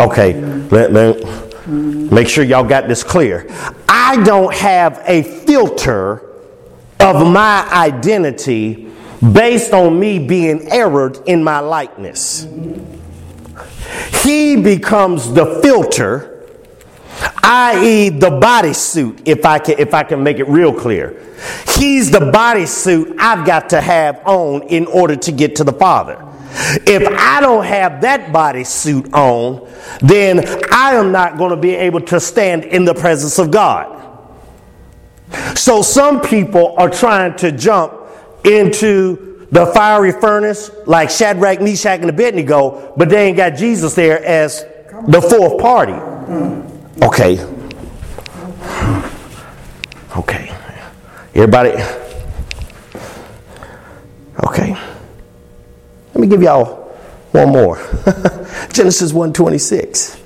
Okay, 0.00 0.34
let, 0.70 0.92
let, 0.92 1.68
make 1.68 2.28
sure 2.28 2.44
y'all 2.44 2.64
got 2.64 2.88
this 2.88 3.02
clear. 3.02 3.46
I 3.88 4.22
don't 4.24 4.54
have 4.54 5.02
a 5.06 5.22
filter 5.22 6.27
of 7.00 7.26
my 7.26 7.68
identity 7.70 8.90
based 9.32 9.72
on 9.72 9.98
me 9.98 10.18
being 10.18 10.68
errored 10.70 11.18
in 11.26 11.42
my 11.42 11.58
likeness. 11.60 12.46
He 14.22 14.56
becomes 14.56 15.32
the 15.32 15.60
filter, 15.62 16.46
i.e., 17.42 18.10
the 18.10 18.30
bodysuit, 18.30 19.22
if 19.26 19.44
I 19.44 19.58
can 19.58 19.78
if 19.78 19.94
I 19.94 20.02
can 20.04 20.22
make 20.22 20.38
it 20.38 20.48
real 20.48 20.72
clear. 20.72 21.20
He's 21.76 22.10
the 22.10 22.20
bodysuit 22.20 23.16
I've 23.18 23.46
got 23.46 23.70
to 23.70 23.80
have 23.80 24.20
on 24.26 24.62
in 24.64 24.86
order 24.86 25.16
to 25.16 25.32
get 25.32 25.56
to 25.56 25.64
the 25.64 25.72
Father. 25.72 26.24
If 26.86 27.06
I 27.18 27.40
don't 27.40 27.64
have 27.64 28.00
that 28.02 28.32
bodysuit 28.32 29.12
on, 29.12 29.68
then 30.00 30.44
I 30.72 30.94
am 30.94 31.12
not 31.12 31.38
going 31.38 31.50
to 31.50 31.56
be 31.56 31.74
able 31.74 32.00
to 32.02 32.20
stand 32.20 32.64
in 32.64 32.84
the 32.84 32.94
presence 32.94 33.38
of 33.38 33.50
God. 33.50 33.97
So 35.54 35.82
some 35.82 36.20
people 36.20 36.74
are 36.78 36.90
trying 36.90 37.36
to 37.36 37.52
jump 37.52 37.94
into 38.44 39.46
the 39.50 39.66
fiery 39.66 40.12
furnace 40.12 40.70
like 40.86 41.10
Shadrach, 41.10 41.60
Meshach, 41.60 42.00
and 42.00 42.10
Abednego, 42.10 42.92
but 42.96 43.08
they 43.08 43.28
ain't 43.28 43.36
got 43.36 43.50
Jesus 43.50 43.94
there 43.94 44.24
as 44.24 44.64
the 45.06 45.20
fourth 45.20 45.60
party. 45.60 45.92
Okay. 47.02 47.38
Okay. 50.16 50.52
Everybody. 51.34 51.70
Okay. 54.44 54.76
Let 56.14 56.16
me 56.16 56.26
give 56.26 56.42
y'all 56.42 56.88
one 57.32 57.50
more. 57.50 57.76
Genesis 58.72 59.12
126. 59.12 60.20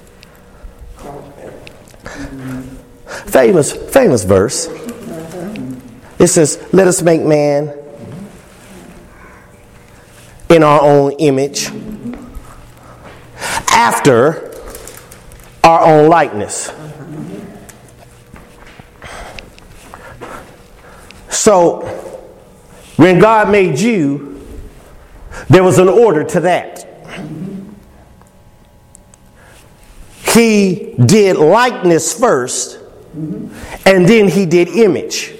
Famous, 3.26 3.72
famous 3.72 4.24
verse. 4.24 4.68
It 6.22 6.28
says, 6.28 6.64
Let 6.72 6.87
us 6.87 7.02
make 7.02 7.20
man 7.20 7.76
in 10.48 10.62
our 10.62 10.80
own 10.80 11.12
image 11.18 11.68
after 13.68 14.54
our 15.64 15.85
own 15.85 16.08
likeness. 16.08 16.70
So, 21.28 21.80
when 22.94 23.18
God 23.18 23.50
made 23.50 23.80
you, 23.80 24.46
there 25.50 25.64
was 25.64 25.80
an 25.80 25.88
order 25.88 26.22
to 26.22 26.40
that. 26.40 26.87
He 30.32 30.94
did 31.04 31.37
likeness 31.37 32.16
first, 32.16 32.78
and 33.12 34.06
then 34.06 34.28
he 34.28 34.46
did 34.46 34.68
image. 34.68 35.35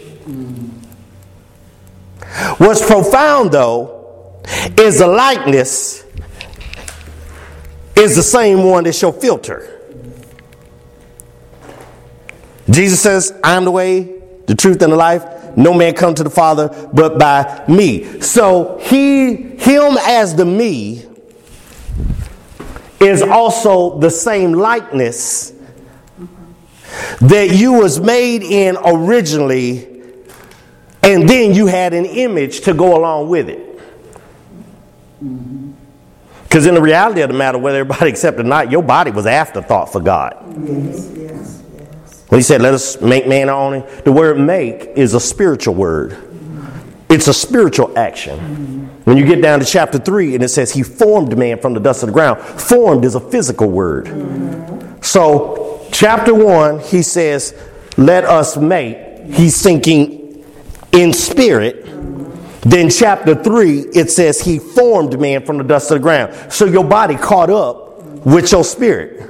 What's 2.59 2.85
profound 2.85 3.53
though 3.53 4.40
is 4.79 4.99
the 4.99 5.07
likeness 5.07 6.05
is 7.95 8.16
the 8.16 8.23
same 8.23 8.62
one 8.64 8.85
that's 8.85 9.01
your 9.03 9.12
filter. 9.12 9.68
Jesus 12.71 13.01
says, 13.01 13.38
I'm 13.45 13.64
the 13.64 13.71
way, 13.71 14.21
the 14.47 14.55
truth, 14.55 14.81
and 14.83 14.92
the 14.92 14.97
life. 14.97 15.25
No 15.57 15.75
man 15.75 15.95
come 15.95 16.14
to 16.14 16.25
the 16.25 16.31
Father 16.31 16.88
but 16.95 17.18
by 17.18 17.64
me. 17.68 18.21
So 18.21 18.79
he, 18.81 19.35
him 19.35 19.99
as 20.01 20.35
the 20.35 20.47
me, 20.47 21.05
is 23.01 23.21
also 23.21 23.99
the 23.99 24.11
same 24.11 24.53
likeness 24.53 25.53
that 27.21 27.51
you 27.53 27.73
was 27.73 28.01
made 28.01 28.42
in 28.42 28.77
originally 28.85 29.91
and 31.03 31.29
then 31.29 31.53
you 31.53 31.67
had 31.67 31.95
an 31.95 32.07
image 32.07 32.61
to 32.62 32.75
go 32.75 32.97
along 32.97 33.29
with 33.29 33.49
it. 33.49 33.73
Because 36.45 36.67
in 36.67 36.75
the 36.75 36.83
reality 36.83 37.23
of 37.23 37.29
the 37.29 37.35
matter 37.35 37.59
whether 37.59 37.79
everybody 37.79 38.11
accepted 38.11 38.45
or 38.45 38.49
not 38.49 38.71
your 38.71 38.83
body 38.83 39.11
was 39.11 39.27
afterthought 39.27 39.91
for 39.91 40.01
god. 40.01 40.37
Yes, 40.61 41.11
yes, 41.17 41.62
yes. 41.75 42.25
when 42.29 42.38
he 42.38 42.43
said 42.43 42.61
let 42.61 42.75
us 42.75 43.01
make 43.01 43.27
man 43.27 43.49
our 43.49 43.75
own 43.75 43.88
the 44.05 44.12
word 44.12 44.38
make 44.38 44.85
is 44.97 45.15
a 45.15 45.21
spiritual 45.21 45.75
word. 45.75 46.17
It's 47.09 47.29
a 47.29 47.35
spiritual 47.35 47.97
action. 47.99 48.88
When 49.05 49.17
you 49.17 49.27
get 49.27 49.43
down 49.43 49.59
to 49.59 49.67
chapter 49.67 49.99
3 49.99 50.35
and 50.35 50.45
it 50.45 50.49
says 50.49 50.73
he 50.73 50.83
formed 50.83 51.37
man 51.37 51.59
from 51.59 51.75
the 51.75 51.81
dust 51.81 52.03
of 52.03 52.09
the 52.09 52.12
ground 52.12 52.41
formed 52.41 53.05
is 53.05 53.15
a 53.15 53.21
physical 53.21 53.69
word. 53.69 54.07
So 55.05 55.87
chapter 55.91 56.35
1 56.35 56.81
he 56.81 57.03
says 57.03 57.55
let 57.97 58.25
us 58.25 58.57
make 58.57 59.25
he's 59.25 59.62
thinking 59.62 60.22
in 60.92 61.12
spirit 61.12 61.87
then 62.62 62.90
chapter 62.90 63.35
3 63.35 63.81
it 63.92 64.11
says 64.11 64.40
he 64.40 64.59
formed 64.59 65.18
man 65.20 65.44
from 65.44 65.59
the 65.59 65.64
dust 65.64 65.90
of 65.90 65.96
the 65.96 66.02
ground. 66.02 66.52
So 66.52 66.64
your 66.64 66.85
body 66.85 67.16
caught 67.16 67.50
up 67.50 68.02
with 68.24 68.52
your 68.52 68.62
spirit. 68.62 69.28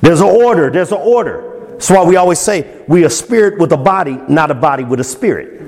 There's 0.00 0.20
an 0.20 0.26
order 0.26 0.70
there's 0.70 0.92
an 0.92 1.00
order. 1.00 1.68
That's 1.72 1.90
why 1.90 2.04
we 2.04 2.16
always 2.16 2.38
say 2.38 2.84
we 2.88 3.04
a 3.04 3.10
spirit 3.10 3.58
with 3.58 3.72
a 3.72 3.76
body 3.76 4.18
not 4.28 4.50
a 4.50 4.54
body 4.54 4.84
with 4.84 4.98
a 5.00 5.04
spirit. 5.04 5.60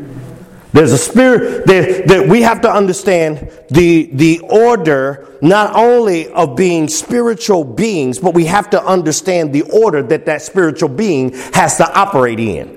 There's 0.72 0.92
a 0.92 0.98
spirit 0.98 1.66
that, 1.66 2.09
that 2.09 2.29
we 2.29 2.42
have 2.42 2.61
to 2.62 2.70
understand 2.70 3.50
the, 3.70 4.11
the 4.12 4.40
order 4.40 5.38
not 5.40 5.74
only 5.74 6.31
of 6.33 6.55
being 6.55 6.88
spiritual 6.88 7.64
beings, 7.64 8.18
but 8.18 8.35
we 8.35 8.44
have 8.44 8.68
to 8.70 8.85
understand 8.85 9.55
the 9.55 9.62
order 9.62 10.02
that 10.02 10.26
that 10.26 10.42
spiritual 10.42 10.90
being 10.90 11.33
has 11.55 11.79
to 11.79 11.90
operate 11.98 12.40
in. 12.40 12.76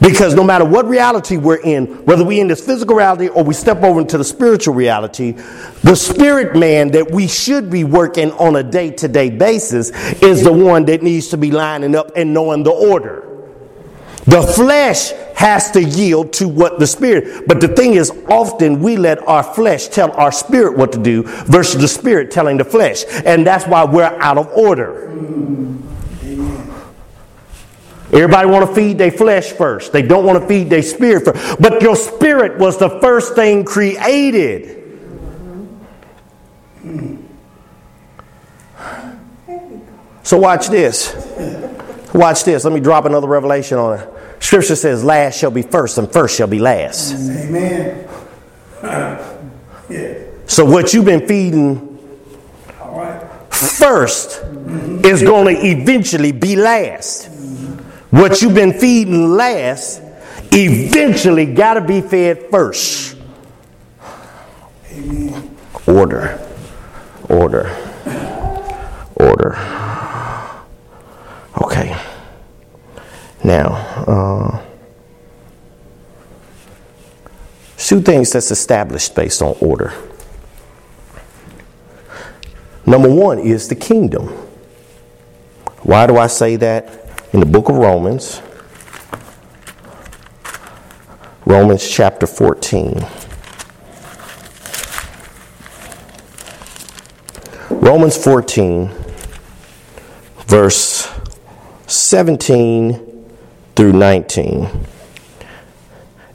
Because 0.00 0.34
no 0.34 0.44
matter 0.44 0.64
what 0.64 0.86
reality 0.86 1.36
we're 1.36 1.60
in, 1.60 1.86
whether 2.04 2.24
we're 2.24 2.40
in 2.40 2.48
this 2.48 2.64
physical 2.64 2.96
reality 2.96 3.28
or 3.28 3.44
we 3.44 3.54
step 3.54 3.82
over 3.82 4.00
into 4.00 4.18
the 4.18 4.24
spiritual 4.24 4.74
reality, 4.74 5.32
the 5.82 5.94
spirit 5.94 6.56
man 6.56 6.90
that 6.92 7.10
we 7.10 7.26
should 7.26 7.70
be 7.70 7.84
working 7.84 8.30
on 8.32 8.56
a 8.56 8.62
day 8.62 8.90
to 8.90 9.08
day 9.08 9.30
basis 9.30 9.90
is 10.22 10.42
the 10.42 10.52
one 10.52 10.84
that 10.86 11.02
needs 11.02 11.28
to 11.28 11.36
be 11.36 11.50
lining 11.50 11.94
up 11.94 12.12
and 12.16 12.32
knowing 12.34 12.62
the 12.62 12.70
order. 12.70 13.24
The 14.28 14.42
flesh 14.42 15.12
has 15.36 15.70
to 15.70 15.82
yield 15.82 16.34
to 16.34 16.48
what 16.48 16.78
the 16.78 16.86
spirit, 16.86 17.48
but 17.48 17.62
the 17.62 17.68
thing 17.68 17.94
is, 17.94 18.12
often 18.28 18.82
we 18.82 18.98
let 18.98 19.26
our 19.26 19.42
flesh 19.42 19.88
tell 19.88 20.12
our 20.12 20.30
spirit 20.32 20.76
what 20.76 20.92
to 20.92 20.98
do 20.98 21.22
versus 21.22 21.80
the 21.80 21.88
spirit 21.88 22.30
telling 22.30 22.58
the 22.58 22.64
flesh. 22.64 23.04
And 23.24 23.46
that's 23.46 23.66
why 23.66 23.84
we're 23.84 24.04
out 24.04 24.36
of 24.36 24.48
order. 24.48 25.08
Everybody 28.12 28.48
want 28.48 28.68
to 28.68 28.74
feed 28.74 28.96
their 28.96 29.10
flesh 29.10 29.52
first. 29.52 29.92
They 29.92 30.02
don't 30.02 30.24
want 30.24 30.40
to 30.40 30.48
feed 30.48 30.70
their 30.70 30.82
spirit 30.82 31.26
first. 31.26 31.60
But 31.60 31.82
your 31.82 31.94
spirit 31.94 32.58
was 32.58 32.78
the 32.78 32.88
first 33.00 33.34
thing 33.34 33.64
created. 33.64 34.78
So 40.22 40.38
watch 40.38 40.68
this. 40.68 41.14
Watch 42.14 42.44
this. 42.44 42.64
Let 42.64 42.72
me 42.72 42.80
drop 42.80 43.04
another 43.04 43.28
revelation 43.28 43.78
on 43.78 43.98
it. 43.98 44.08
Scripture 44.40 44.76
says, 44.76 45.04
last 45.04 45.38
shall 45.38 45.50
be 45.50 45.62
first 45.62 45.98
and 45.98 46.10
first 46.10 46.36
shall 46.36 46.46
be 46.46 46.58
last. 46.58 47.12
Amen. 47.14 48.08
yeah. 48.82 50.24
So 50.46 50.64
what 50.64 50.94
you've 50.94 51.04
been 51.04 51.26
feeding 51.26 51.98
right. 52.80 53.26
first 53.50 54.42
is 55.04 55.22
going 55.22 55.54
to 55.54 55.66
eventually 55.66 56.32
be 56.32 56.56
last. 56.56 57.37
What 58.10 58.40
you've 58.40 58.54
been 58.54 58.72
feeding 58.78 59.32
last 59.32 60.02
eventually 60.52 61.46
got 61.46 61.74
to 61.74 61.82
be 61.82 62.00
fed 62.00 62.50
first. 62.50 63.16
Order. 65.86 66.46
Order. 67.28 67.68
Order. 69.14 69.58
Okay. 71.62 71.96
Now, 73.44 73.72
uh, 74.06 74.64
two 77.76 78.00
things 78.00 78.32
that's 78.32 78.50
established 78.50 79.14
based 79.14 79.42
on 79.42 79.56
order. 79.60 79.92
Number 82.86 83.10
one 83.10 83.38
is 83.38 83.68
the 83.68 83.74
kingdom. 83.74 84.28
Why 85.82 86.06
do 86.06 86.16
I 86.16 86.26
say 86.26 86.56
that? 86.56 87.07
In 87.30 87.40
the 87.40 87.46
book 87.46 87.68
of 87.68 87.76
Romans, 87.76 88.40
Romans 91.44 91.86
chapter 91.86 92.26
14. 92.26 93.06
Romans 97.68 98.16
14, 98.16 98.90
verse 100.46 101.12
17 101.86 103.30
through 103.76 103.92
19. 103.92 104.86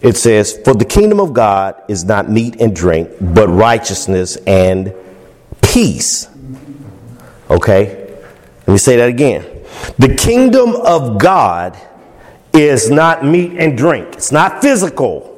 It 0.02 0.16
says, 0.16 0.60
For 0.64 0.76
the 0.76 0.86
kingdom 0.86 1.20
of 1.20 1.34
God 1.34 1.82
is 1.88 2.04
not 2.04 2.30
meat 2.30 2.62
and 2.62 2.76
drink, 2.76 3.10
but 3.20 3.48
righteousness 3.48 4.36
and 4.46 4.94
peace. 5.64 6.28
Okay? 7.50 8.16
Let 8.68 8.74
me 8.74 8.78
say 8.78 8.98
that 8.98 9.10
again. 9.10 9.53
The 9.98 10.16
kingdom 10.16 10.76
of 10.76 11.20
God 11.20 11.78
is 12.54 12.90
not 12.90 13.26
meat 13.26 13.54
and 13.58 13.78
drink, 13.78 14.14
it's 14.14 14.32
not 14.32 14.62
physical. 14.62 15.30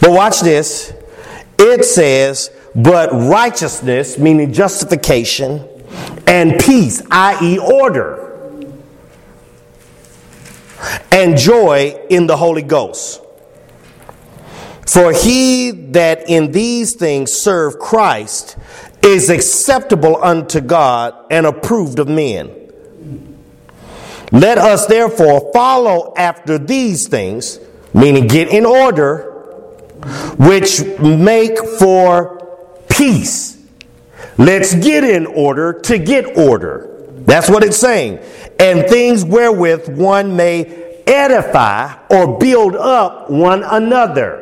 But 0.00 0.10
watch 0.10 0.40
this. 0.40 0.92
It 1.58 1.84
says, 1.84 2.50
but 2.74 3.12
righteousness, 3.12 4.18
meaning 4.18 4.52
justification, 4.52 5.68
and 6.26 6.58
peace, 6.58 7.02
i.e., 7.10 7.58
order, 7.58 8.32
and 11.10 11.36
joy 11.36 12.04
in 12.10 12.26
the 12.26 12.36
Holy 12.36 12.62
Ghost. 12.62 13.22
For 14.86 15.12
he 15.12 15.70
that 15.92 16.28
in 16.28 16.52
these 16.52 16.96
things 16.96 17.32
serve 17.32 17.78
Christ 17.78 18.56
is 19.02 19.30
acceptable 19.30 20.22
unto 20.22 20.60
God 20.60 21.14
and 21.30 21.46
approved 21.46 21.98
of 21.98 22.08
men. 22.08 22.61
Let 24.32 24.56
us 24.56 24.86
therefore 24.86 25.50
follow 25.52 26.14
after 26.16 26.58
these 26.58 27.06
things, 27.06 27.60
meaning 27.92 28.26
get 28.26 28.48
in 28.48 28.64
order, 28.64 29.30
which 30.38 30.82
make 30.98 31.58
for 31.78 32.82
peace. 32.88 33.62
Let's 34.38 34.74
get 34.74 35.04
in 35.04 35.26
order 35.26 35.74
to 35.80 35.98
get 35.98 36.38
order. 36.38 36.88
That's 37.26 37.50
what 37.50 37.62
it's 37.62 37.76
saying. 37.76 38.20
And 38.58 38.88
things 38.88 39.24
wherewith 39.24 39.96
one 39.96 40.34
may 40.34 41.02
edify 41.06 41.94
or 42.10 42.38
build 42.38 42.74
up 42.74 43.30
one 43.30 43.62
another. 43.62 44.41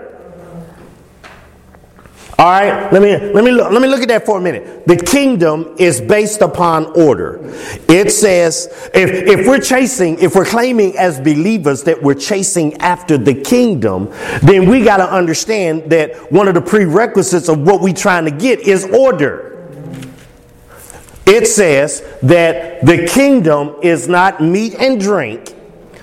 All 2.41 2.47
right, 2.47 2.91
let 2.91 3.03
me 3.03 3.19
let 3.35 3.45
me 3.45 3.51
look, 3.51 3.71
let 3.71 3.83
me 3.83 3.89
look 3.89 4.01
at 4.01 4.09
that 4.09 4.25
for 4.25 4.39
a 4.39 4.41
minute. 4.41 4.87
The 4.87 4.97
kingdom 4.97 5.75
is 5.79 6.01
based 6.01 6.41
upon 6.41 6.87
order. 6.99 7.39
It 7.87 8.11
says 8.11 8.67
if 8.95 9.11
if 9.29 9.47
we're 9.47 9.61
chasing, 9.61 10.19
if 10.21 10.35
we're 10.35 10.47
claiming 10.47 10.97
as 10.97 11.21
believers 11.21 11.83
that 11.83 12.03
we're 12.03 12.15
chasing 12.15 12.79
after 12.79 13.19
the 13.19 13.35
kingdom, 13.35 14.09
then 14.43 14.71
we 14.71 14.83
got 14.83 14.97
to 14.97 15.13
understand 15.13 15.91
that 15.91 16.33
one 16.33 16.49
of 16.49 16.55
the 16.55 16.63
prerequisites 16.63 17.51
of 17.51 17.59
what 17.59 17.83
we're 17.83 17.93
trying 17.93 18.25
to 18.25 18.31
get 18.31 18.61
is 18.61 18.87
order. 18.87 19.69
It 21.27 21.47
says 21.47 22.03
that 22.23 22.87
the 22.87 23.07
kingdom 23.07 23.77
is 23.83 24.09
not 24.09 24.41
meat 24.41 24.77
and 24.77 24.99
drink. 24.99 25.55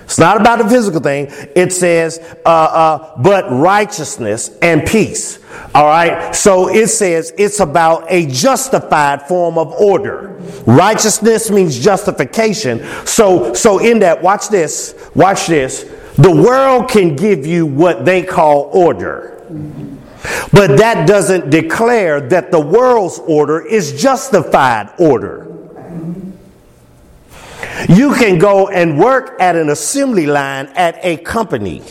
It's 0.08 0.18
not 0.18 0.40
about 0.40 0.60
the 0.60 0.70
physical 0.70 1.02
thing. 1.02 1.28
It 1.54 1.74
says, 1.74 2.20
uh, 2.46 2.50
uh, 2.50 3.22
but 3.22 3.52
righteousness 3.52 4.58
and 4.62 4.88
peace. 4.88 5.40
All 5.76 5.86
right. 5.86 6.34
So 6.34 6.70
it 6.70 6.88
says 6.88 7.34
it's 7.38 7.60
about 7.60 8.06
a 8.10 8.26
justified 8.28 9.28
form 9.28 9.58
of 9.58 9.74
order. 9.74 10.40
Righteousness 10.66 11.52
means 11.52 11.78
justification. 11.78 12.86
So, 13.06 13.54
so 13.54 13.80
in 13.80 14.00
that, 14.00 14.24
watch 14.24 14.48
this, 14.48 14.96
watch 15.14 15.48
this. 15.48 15.84
The 16.16 16.32
world 16.32 16.90
can 16.90 17.18
give 17.18 17.46
you 17.46 17.66
what 17.66 18.06
they 18.06 18.24
call 18.24 18.70
order. 18.72 19.44
But 20.54 20.78
that 20.78 21.06
doesn't 21.06 21.50
declare 21.50 22.22
that 22.30 22.50
the 22.50 22.62
world's 22.62 23.20
order 23.20 23.60
is 23.60 24.02
justified 24.02 24.94
order. 25.00 25.47
You 27.90 28.14
can 28.14 28.40
go 28.40 28.70
and 28.70 28.98
work 28.98 29.40
at 29.40 29.56
an 29.56 29.70
assembly 29.70 30.26
line 30.26 30.68
at 30.76 31.00
a 31.04 31.18
company. 31.18 31.84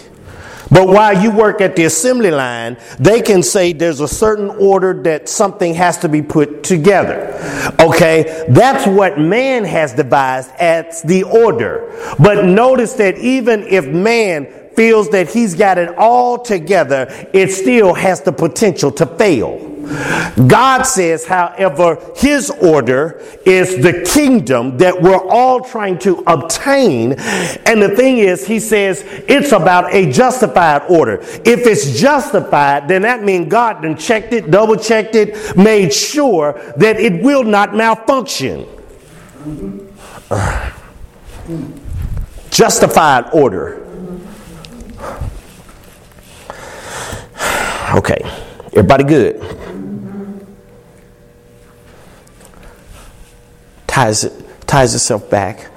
But 0.71 0.89
while 0.89 1.23
you 1.23 1.31
work 1.31 1.61
at 1.61 1.77
the 1.77 1.85
assembly 1.85 2.31
line, 2.31 2.77
they 2.99 3.23
can 3.23 3.43
say 3.43 3.73
there's 3.73 4.01
a 4.01 4.09
certain 4.09 4.51
order 4.51 5.01
that 5.05 5.29
something 5.29 5.75
has 5.75 5.99
to 5.99 6.09
be 6.09 6.23
put 6.23 6.65
together. 6.65 7.33
Okay, 7.81 8.47
that's 8.49 8.87
what 8.87 9.19
man 9.19 9.65
has 9.65 9.93
devised 9.93 10.51
as 10.59 11.03
the 11.03 11.23
order. 11.23 11.93
But 12.19 12.47
notice 12.47 12.95
that 12.95 13.17
even 13.19 13.63
if 13.63 13.87
man 13.87 14.71
feels 14.75 15.09
that 15.11 15.31
he's 15.31 15.55
got 15.55 15.79
it 15.79 15.97
all 15.97 16.39
together, 16.39 17.07
it 17.33 17.51
still 17.53 17.95
has 17.95 18.23
the 18.23 18.33
potential 18.33 18.91
to 18.93 19.07
fail. 19.07 19.76
God 20.47 20.83
says, 20.83 21.27
however, 21.27 21.99
his 22.17 22.51
order 22.51 23.23
is 23.45 23.83
the 23.83 24.09
kingdom 24.13 24.79
that 24.79 25.01
we're 25.01 25.29
all 25.29 25.61
trying 25.61 25.99
to 26.01 26.23
obtain. 26.27 27.13
And 27.13 27.81
the 27.81 27.95
thing 27.95 28.19
is, 28.19 28.47
he 28.47 28.59
says 28.59 29.03
it's 29.07 29.53
about 29.53 29.95
a 29.95 30.11
justified 30.11 30.83
order. 30.89 31.19
If 31.21 31.67
it's 31.67 32.01
justified, 32.01 32.89
then 32.89 33.03
that 33.03 33.23
means 33.23 33.49
God 33.49 33.83
then 33.83 33.97
checked 33.97 34.33
it, 34.33 34.51
double 34.51 34.77
checked 34.77 35.15
it, 35.15 35.57
made 35.57 35.93
sure 35.93 36.61
that 36.77 36.99
it 36.99 37.23
will 37.23 37.45
not 37.45 37.75
malfunction. 37.75 38.67
Justified 42.51 43.31
order. 43.33 43.83
Okay, 47.95 48.19
Eh, 48.77 48.81
everybody 48.81 49.05
good? 49.05 49.43
Ties, 53.87 54.29
ties 54.67 54.95
itself 54.95 55.31
back 55.31 55.71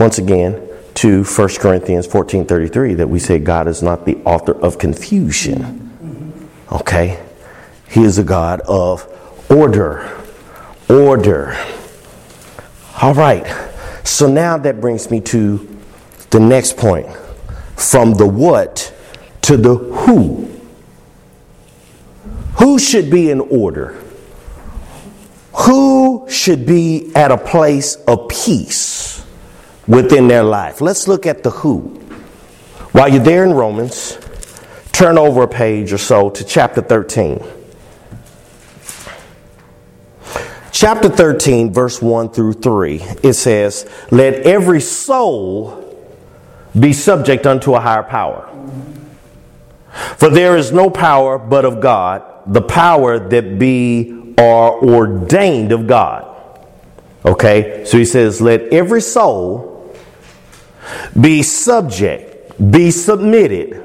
once 0.00 0.16
again 0.16 0.66
to 0.94 1.22
1 1.22 1.48
Corinthians 1.60 2.06
14:33 2.06 2.96
that 2.96 3.08
we 3.08 3.18
say 3.18 3.38
God 3.38 3.68
is 3.68 3.82
not 3.82 4.06
the 4.06 4.16
author 4.24 4.52
of 4.52 4.78
confusion. 4.78 6.40
Okay? 6.72 7.22
He 7.88 8.02
is 8.02 8.16
a 8.16 8.24
God 8.24 8.62
of 8.62 9.06
order. 9.50 10.10
Order. 10.88 11.58
All 13.02 13.12
right. 13.12 13.46
So 14.02 14.26
now 14.26 14.56
that 14.56 14.80
brings 14.80 15.10
me 15.10 15.20
to 15.20 15.68
the 16.30 16.40
next 16.40 16.78
point. 16.78 17.06
From 17.76 18.14
the 18.14 18.26
what 18.26 18.94
to 19.42 19.58
the 19.58 19.74
who. 19.74 20.55
Who 22.58 22.78
should 22.78 23.10
be 23.10 23.30
in 23.30 23.40
order? 23.40 24.02
Who 25.54 26.26
should 26.30 26.66
be 26.66 27.12
at 27.14 27.30
a 27.30 27.36
place 27.36 27.96
of 28.06 28.28
peace 28.28 29.24
within 29.86 30.28
their 30.28 30.42
life? 30.42 30.80
Let's 30.80 31.06
look 31.06 31.26
at 31.26 31.42
the 31.42 31.50
who. 31.50 31.80
While 32.92 33.10
you're 33.10 33.22
there 33.22 33.44
in 33.44 33.52
Romans, 33.52 34.18
turn 34.92 35.18
over 35.18 35.42
a 35.42 35.48
page 35.48 35.92
or 35.92 35.98
so 35.98 36.30
to 36.30 36.44
chapter 36.44 36.80
13. 36.80 37.42
Chapter 40.72 41.08
13, 41.08 41.72
verse 41.72 42.00
1 42.00 42.30
through 42.30 42.54
3, 42.54 43.02
it 43.22 43.32
says, 43.34 43.88
Let 44.10 44.34
every 44.46 44.80
soul 44.80 45.82
be 46.78 46.92
subject 46.92 47.46
unto 47.46 47.74
a 47.74 47.80
higher 47.80 48.02
power. 48.02 48.50
For 50.16 50.28
there 50.28 50.56
is 50.56 50.72
no 50.72 50.90
power 50.90 51.38
but 51.38 51.64
of 51.64 51.80
God 51.80 52.35
the 52.46 52.62
power 52.62 53.18
that 53.18 53.58
be 53.58 54.34
are 54.38 54.72
ordained 54.72 55.72
of 55.72 55.86
God. 55.86 56.32
Okay, 57.24 57.84
so 57.84 57.98
he 57.98 58.04
says, 58.04 58.40
let 58.40 58.62
every 58.72 59.00
soul 59.00 59.96
be 61.18 61.42
subject, 61.42 62.70
be 62.70 62.90
submitted 62.90 63.82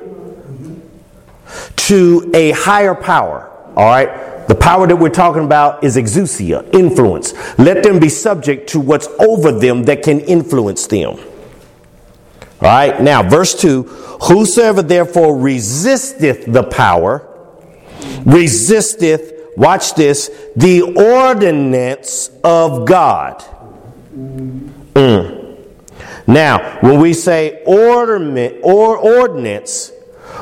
to 1.76 2.32
a 2.34 2.52
higher 2.52 2.94
power. 2.94 3.50
All 3.76 3.86
right, 3.86 4.48
the 4.48 4.56
power 4.56 4.86
that 4.86 4.96
we're 4.96 5.10
talking 5.10 5.44
about 5.44 5.84
is 5.84 5.98
exousia, 5.98 6.72
influence. 6.74 7.34
Let 7.58 7.84
them 7.84 8.00
be 8.00 8.10
subject 8.10 8.70
to 8.70 8.80
what's 8.80 9.08
over 9.20 9.52
them 9.52 9.84
that 9.86 10.04
can 10.04 10.20
influence 10.20 10.86
them. 10.88 11.18
All 12.62 12.68
right, 12.68 13.02
now 13.02 13.28
verse 13.28 13.60
2 13.60 13.84
Whosoever 14.22 14.84
therefore 14.84 15.36
resisteth 15.36 16.46
the 16.46 16.64
power, 16.64 17.28
resisteth, 18.26 19.34
watch 19.58 19.96
this, 19.96 20.30
the 20.56 20.82
ordinance 20.82 22.30
of 22.44 22.86
God. 22.86 23.44
Mm. 24.14 25.58
Now, 26.28 26.80
when 26.82 27.00
we 27.00 27.14
say 27.14 27.64
ornament 27.66 28.58
or 28.64 28.98
ordinance, 28.98 29.92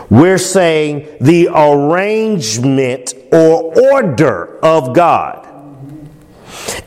we're 0.09 0.37
saying 0.37 1.07
the 1.21 1.49
arrangement 1.53 3.13
or 3.31 3.93
order 3.93 4.59
of 4.63 4.93
God. 4.93 5.47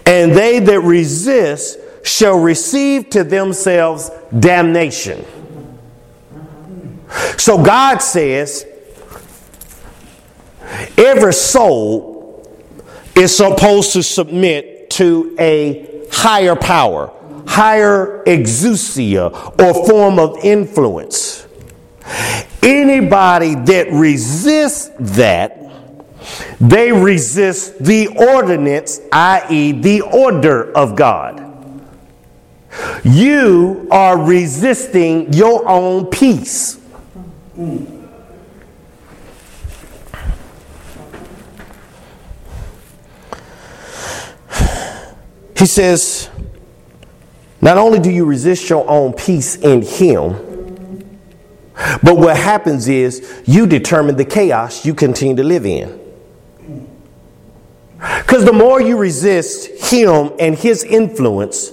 And 0.07 0.33
they 0.33 0.59
that 0.59 0.81
resist 0.81 1.79
shall 2.05 2.39
receive 2.39 3.11
to 3.11 3.25
themselves 3.25 4.11
damnation. 4.37 5.25
So 7.39 7.63
God 7.63 7.99
says, 7.99 8.67
Every 10.97 11.33
soul 11.33 12.47
is 13.15 13.37
supposed 13.37 13.93
to 13.93 14.03
submit 14.03 14.91
to 14.91 15.37
a 15.39 16.07
higher 16.11 16.57
power, 16.57 17.13
higher 17.47 18.23
exousia, 18.27 19.61
or 19.61 19.87
form 19.87 20.19
of 20.19 20.39
influence. 20.45 21.47
Anybody 22.63 23.55
that 23.55 23.89
resists 23.93 24.91
that, 24.99 25.59
they 26.61 26.93
resist 26.93 27.83
the 27.83 28.09
ordinance, 28.09 29.01
i.e., 29.11 29.73
the 29.73 30.03
order 30.03 30.73
of 30.77 30.95
God. 30.97 31.41
You 33.05 33.89
are 33.91 34.19
resisting 34.19 35.33
your 35.33 35.69
own 35.69 36.07
peace. 36.07 36.79
He 45.63 45.67
says, 45.67 46.29
not 47.61 47.79
only 47.79 48.01
do 48.01 48.11
you 48.11 48.25
resist 48.25 48.69
your 48.69 48.85
own 48.91 49.13
peace 49.13 49.55
in 49.55 49.83
Him, 49.83 51.21
but 52.03 52.17
what 52.17 52.37
happens 52.37 52.89
is 52.89 53.45
you 53.47 53.69
determine 53.69 54.17
the 54.17 54.25
chaos 54.25 54.85
you 54.85 54.93
continue 54.93 55.37
to 55.37 55.45
live 55.45 55.65
in. 55.65 56.01
Because 57.97 58.45
the 58.45 58.53
more 58.53 58.81
you 58.81 58.97
resist 58.97 59.93
Him 59.93 60.33
and 60.41 60.59
His 60.59 60.83
influence, 60.83 61.71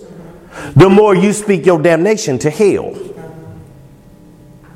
the 0.75 0.87
more 0.87 1.15
you 1.15 1.33
speak 1.33 1.65
your 1.65 1.81
damnation 1.81 2.37
to 2.37 2.51
hell. 2.51 2.95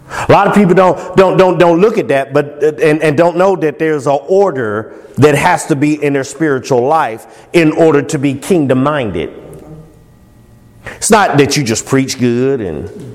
A 0.10 0.32
lot 0.32 0.48
of 0.48 0.56
people 0.56 0.74
don't 0.74 1.16
don't 1.16 1.38
don't 1.38 1.60
don't 1.60 1.80
look 1.80 2.00
at 2.00 2.08
that, 2.08 2.34
but 2.34 2.64
and, 2.64 3.04
and 3.04 3.16
don't 3.16 3.38
know 3.38 3.56
that 3.58 3.78
there's 3.78 4.08
an 4.08 4.18
order 4.28 5.03
that 5.18 5.36
has 5.36 5.68
to 5.68 5.76
be 5.76 6.02
in 6.02 6.14
their 6.14 6.24
spiritual 6.24 6.82
life 6.82 7.48
in 7.54 7.72
order 7.72 8.02
to 8.02 8.20
be 8.20 8.34
kingdom 8.34 8.84
minded. 8.84 9.40
It's 10.86 11.12
not 11.12 11.38
that 11.38 11.56
you 11.56 11.64
just 11.64 11.86
preach 11.86 12.20
good 12.20 12.62
and 12.62 13.14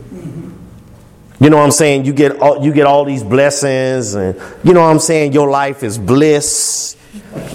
you 1.41 1.51
know 1.51 1.57
what 1.57 1.65
I'm 1.65 1.71
saying. 1.71 2.05
You 2.05 2.13
get 2.13 2.41
all, 2.41 2.65
you 2.65 2.73
get 2.73 2.87
all 2.87 3.05
these 3.05 3.23
blessings 3.23 4.15
and 4.15 4.41
you 4.65 4.73
know 4.73 4.83
what 4.83 4.91
I'm 4.91 4.99
saying. 4.99 5.33
Your 5.33 5.49
life 5.49 5.83
is 5.83 5.97
bliss. 5.97 6.97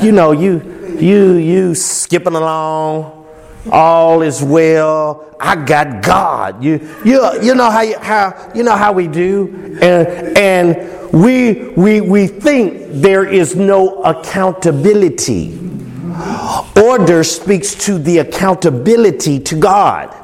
You 0.01 0.11
know, 0.11 0.31
you 0.31 0.97
you 0.99 1.33
you 1.33 1.75
skipping 1.75 2.35
along, 2.35 3.22
all 3.71 4.21
is 4.21 4.43
well. 4.43 5.35
I 5.39 5.55
got 5.55 6.03
God. 6.03 6.63
You 6.63 6.79
you 7.03 7.41
you 7.41 7.55
know 7.55 7.69
how 7.69 7.81
you, 7.81 7.97
how 7.99 8.51
you 8.55 8.63
know 8.63 8.75
how 8.75 8.91
we 8.93 9.07
do, 9.07 9.77
and 9.81 10.37
and 10.37 11.11
we 11.11 11.69
we 11.75 12.01
we 12.01 12.27
think 12.27 13.01
there 13.01 13.25
is 13.25 13.55
no 13.55 14.01
accountability. 14.03 15.59
Order 16.81 17.23
speaks 17.23 17.73
to 17.85 17.97
the 17.97 18.19
accountability 18.19 19.39
to 19.39 19.55
God. 19.55 20.15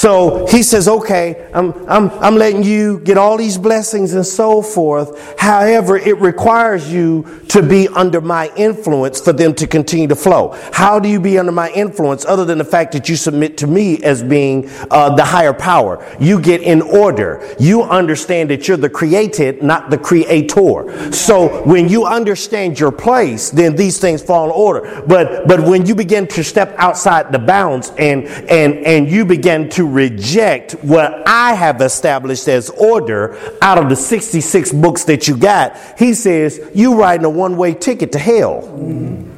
So 0.00 0.46
he 0.46 0.62
says, 0.62 0.88
okay, 0.88 1.50
I'm, 1.52 1.74
I'm, 1.86 2.08
I'm 2.20 2.36
letting 2.36 2.62
you 2.62 3.00
get 3.00 3.18
all 3.18 3.36
these 3.36 3.58
blessings 3.58 4.14
and 4.14 4.24
so 4.24 4.62
forth. 4.62 5.38
However, 5.38 5.98
it 5.98 6.16
requires 6.20 6.90
you 6.90 7.42
to 7.48 7.62
be 7.62 7.86
under 7.88 8.22
my 8.22 8.50
influence 8.56 9.20
for 9.20 9.34
them 9.34 9.52
to 9.56 9.66
continue 9.66 10.08
to 10.08 10.16
flow. 10.16 10.56
How 10.72 11.00
do 11.00 11.08
you 11.10 11.20
be 11.20 11.38
under 11.38 11.52
my 11.52 11.70
influence 11.72 12.24
other 12.24 12.46
than 12.46 12.56
the 12.56 12.64
fact 12.64 12.92
that 12.92 13.10
you 13.10 13.16
submit 13.16 13.58
to 13.58 13.66
me 13.66 14.02
as 14.02 14.22
being 14.22 14.70
uh, 14.90 15.14
the 15.16 15.24
higher 15.24 15.52
power? 15.52 16.02
You 16.18 16.40
get 16.40 16.62
in 16.62 16.80
order. 16.80 17.54
You 17.58 17.82
understand 17.82 18.48
that 18.50 18.68
you're 18.68 18.78
the 18.78 18.88
created, 18.88 19.62
not 19.62 19.90
the 19.90 19.98
creator. 19.98 21.12
So 21.12 21.62
when 21.64 21.90
you 21.90 22.06
understand 22.06 22.80
your 22.80 22.92
place, 22.92 23.50
then 23.50 23.76
these 23.76 23.98
things 23.98 24.22
fall 24.22 24.46
in 24.46 24.50
order. 24.52 25.02
But, 25.06 25.46
but 25.46 25.60
when 25.60 25.84
you 25.84 25.94
begin 25.94 26.26
to 26.28 26.42
step 26.42 26.74
outside 26.78 27.32
the 27.32 27.38
bounds 27.38 27.92
and, 27.98 28.24
and, 28.48 28.78
and 28.86 29.10
you 29.10 29.26
begin 29.26 29.68
to 29.68 29.80
to 29.80 29.86
reject 29.92 30.72
what 30.82 31.26
I 31.26 31.54
have 31.54 31.80
established 31.80 32.48
as 32.48 32.70
order 32.70 33.38
out 33.60 33.78
of 33.78 33.88
the 33.88 33.96
66 33.96 34.72
books 34.72 35.04
that 35.04 35.28
you 35.28 35.36
got, 35.36 35.76
he 35.98 36.14
says, 36.14 36.60
You're 36.74 36.96
riding 36.96 37.26
a 37.26 37.30
one 37.30 37.56
way 37.56 37.74
ticket 37.74 38.12
to 38.12 38.18
hell. 38.18 39.30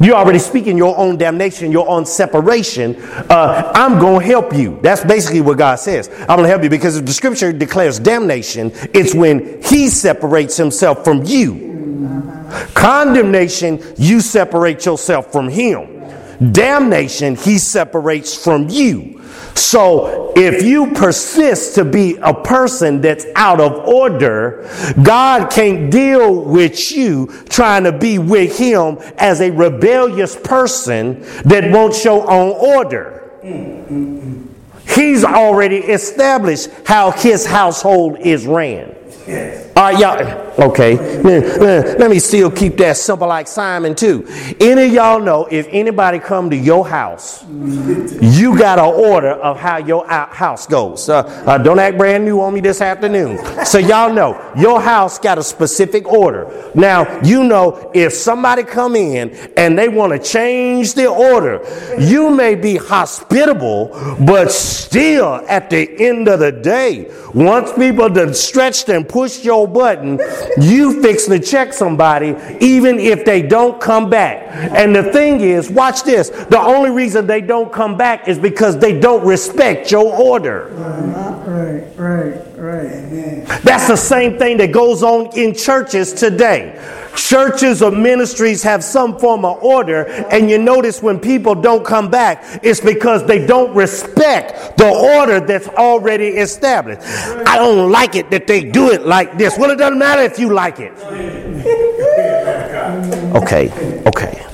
You're 0.00 0.16
already 0.16 0.40
speaking 0.40 0.76
your 0.76 0.98
own 0.98 1.16
damnation, 1.16 1.70
your 1.70 1.88
own 1.88 2.04
separation. 2.04 2.96
Uh, 3.00 3.72
I'm 3.74 3.98
going 4.00 4.20
to 4.20 4.26
help 4.26 4.52
you. 4.52 4.78
That's 4.82 5.04
basically 5.04 5.40
what 5.40 5.56
God 5.56 5.76
says. 5.76 6.08
I'm 6.20 6.36
going 6.36 6.42
to 6.42 6.48
help 6.48 6.62
you 6.62 6.68
because 6.68 6.96
if 6.96 7.06
the 7.06 7.12
scripture 7.12 7.52
declares 7.52 8.00
damnation, 8.00 8.72
it's 8.92 9.14
when 9.14 9.62
He 9.62 9.88
separates 9.88 10.56
Himself 10.56 11.04
from 11.04 11.24
you. 11.24 11.72
Condemnation, 12.74 13.82
you 13.96 14.20
separate 14.20 14.84
yourself 14.84 15.30
from 15.30 15.48
Him. 15.48 16.02
Damnation, 16.52 17.36
He 17.36 17.58
separates 17.58 18.34
from 18.34 18.68
you. 18.68 19.23
So 19.54 20.32
if 20.36 20.62
you 20.62 20.92
persist 20.92 21.74
to 21.76 21.84
be 21.84 22.16
a 22.22 22.34
person 22.34 23.00
that's 23.00 23.26
out 23.34 23.60
of 23.60 23.72
order, 23.86 24.68
God 25.02 25.50
can't 25.50 25.90
deal 25.90 26.42
with 26.42 26.92
you 26.92 27.26
trying 27.48 27.84
to 27.84 27.92
be 27.92 28.18
with 28.18 28.58
Him 28.58 28.98
as 29.16 29.40
a 29.40 29.50
rebellious 29.50 30.36
person 30.36 31.22
that 31.44 31.70
won't 31.70 31.94
show 31.94 32.22
on 32.22 32.50
order. 32.50 33.20
He's 34.86 35.24
already 35.24 35.78
established 35.78 36.68
how 36.84 37.10
His 37.10 37.46
household 37.46 38.18
is 38.20 38.46
ran. 38.46 38.94
All 39.76 39.92
right, 39.92 39.98
y'all. 39.98 40.43
Okay. 40.58 40.96
Let 41.22 42.10
me 42.10 42.18
still 42.20 42.50
keep 42.50 42.76
that 42.76 42.96
simple 42.96 43.26
like 43.26 43.48
Simon 43.48 43.94
too. 43.94 44.24
Any 44.60 44.86
of 44.86 44.92
y'all 44.92 45.20
know 45.20 45.46
if 45.50 45.66
anybody 45.70 46.20
come 46.20 46.48
to 46.50 46.56
your 46.56 46.86
house, 46.86 47.44
you 47.48 48.56
got 48.56 48.78
an 48.78 48.94
order 48.94 49.32
of 49.32 49.58
how 49.58 49.78
your 49.78 50.06
house 50.06 50.66
goes. 50.66 51.08
Uh, 51.08 51.22
uh, 51.46 51.58
don't 51.58 51.78
act 51.80 51.98
brand 51.98 52.24
new 52.24 52.40
on 52.40 52.54
me 52.54 52.60
this 52.60 52.80
afternoon. 52.80 53.38
So 53.64 53.78
y'all 53.78 54.12
know 54.12 54.52
your 54.56 54.80
house 54.80 55.18
got 55.18 55.38
a 55.38 55.42
specific 55.42 56.06
order. 56.06 56.70
Now 56.74 57.20
you 57.22 57.42
know 57.42 57.90
if 57.92 58.12
somebody 58.12 58.62
come 58.62 58.94
in 58.94 59.30
and 59.56 59.76
they 59.76 59.88
want 59.88 60.12
to 60.12 60.18
change 60.20 60.94
the 60.94 61.06
order, 61.06 61.64
you 61.98 62.30
may 62.30 62.54
be 62.54 62.76
hospitable, 62.76 63.88
but 64.24 64.52
still 64.52 65.44
at 65.48 65.68
the 65.70 66.00
end 66.00 66.28
of 66.28 66.38
the 66.38 66.52
day, 66.52 67.10
once 67.34 67.72
people 67.72 68.08
done 68.08 68.32
stretched 68.32 68.88
and 68.88 69.08
push 69.08 69.44
your 69.44 69.66
button, 69.66 70.20
you 70.60 71.02
fix 71.02 71.26
to 71.26 71.38
check 71.38 71.72
somebody 71.72 72.36
even 72.60 72.98
if 72.98 73.24
they 73.24 73.42
don't 73.42 73.80
come 73.80 74.08
back. 74.10 74.42
And 74.72 74.94
the 74.94 75.12
thing 75.12 75.40
is, 75.40 75.70
watch 75.70 76.02
this. 76.04 76.30
The 76.30 76.60
only 76.60 76.90
reason 76.90 77.26
they 77.26 77.40
don't 77.40 77.72
come 77.72 77.96
back 77.96 78.28
is 78.28 78.38
because 78.38 78.78
they 78.78 78.98
don't 78.98 79.24
respect 79.26 79.90
your 79.90 80.14
order. 80.14 80.68
Right, 80.74 81.86
right, 81.96 82.58
right. 82.58 83.46
right. 83.46 83.62
That's 83.62 83.88
the 83.88 83.96
same 83.96 84.38
thing 84.38 84.56
that 84.58 84.72
goes 84.72 85.02
on 85.02 85.36
in 85.36 85.54
churches 85.54 86.12
today. 86.12 86.78
Churches 87.16 87.82
or 87.82 87.90
ministries 87.90 88.62
have 88.62 88.82
some 88.82 89.18
form 89.18 89.44
of 89.44 89.62
order, 89.62 90.04
and 90.30 90.50
you 90.50 90.58
notice 90.58 91.02
when 91.02 91.18
people 91.20 91.54
don't 91.54 91.84
come 91.84 92.10
back, 92.10 92.60
it's 92.62 92.80
because 92.80 93.24
they 93.26 93.46
don't 93.46 93.74
respect 93.74 94.76
the 94.76 94.88
order 94.88 95.40
that's 95.40 95.68
already 95.68 96.28
established. 96.28 97.02
I 97.02 97.56
don't 97.56 97.90
like 97.90 98.14
it 98.16 98.30
that 98.30 98.46
they 98.46 98.64
do 98.64 98.90
it 98.90 99.06
like 99.06 99.38
this. 99.38 99.56
Well, 99.58 99.70
it 99.70 99.76
doesn't 99.76 99.98
matter 99.98 100.22
if 100.22 100.38
you 100.38 100.52
like 100.52 100.80
it. 100.80 100.92
Okay, 103.34 103.70
okay. 104.06 104.46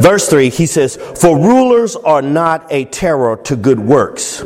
Verse 0.00 0.28
3, 0.28 0.50
he 0.50 0.66
says, 0.66 0.96
For 0.96 1.36
rulers 1.36 1.96
are 1.96 2.22
not 2.22 2.66
a 2.70 2.84
terror 2.86 3.36
to 3.44 3.56
good 3.56 3.80
works, 3.80 4.42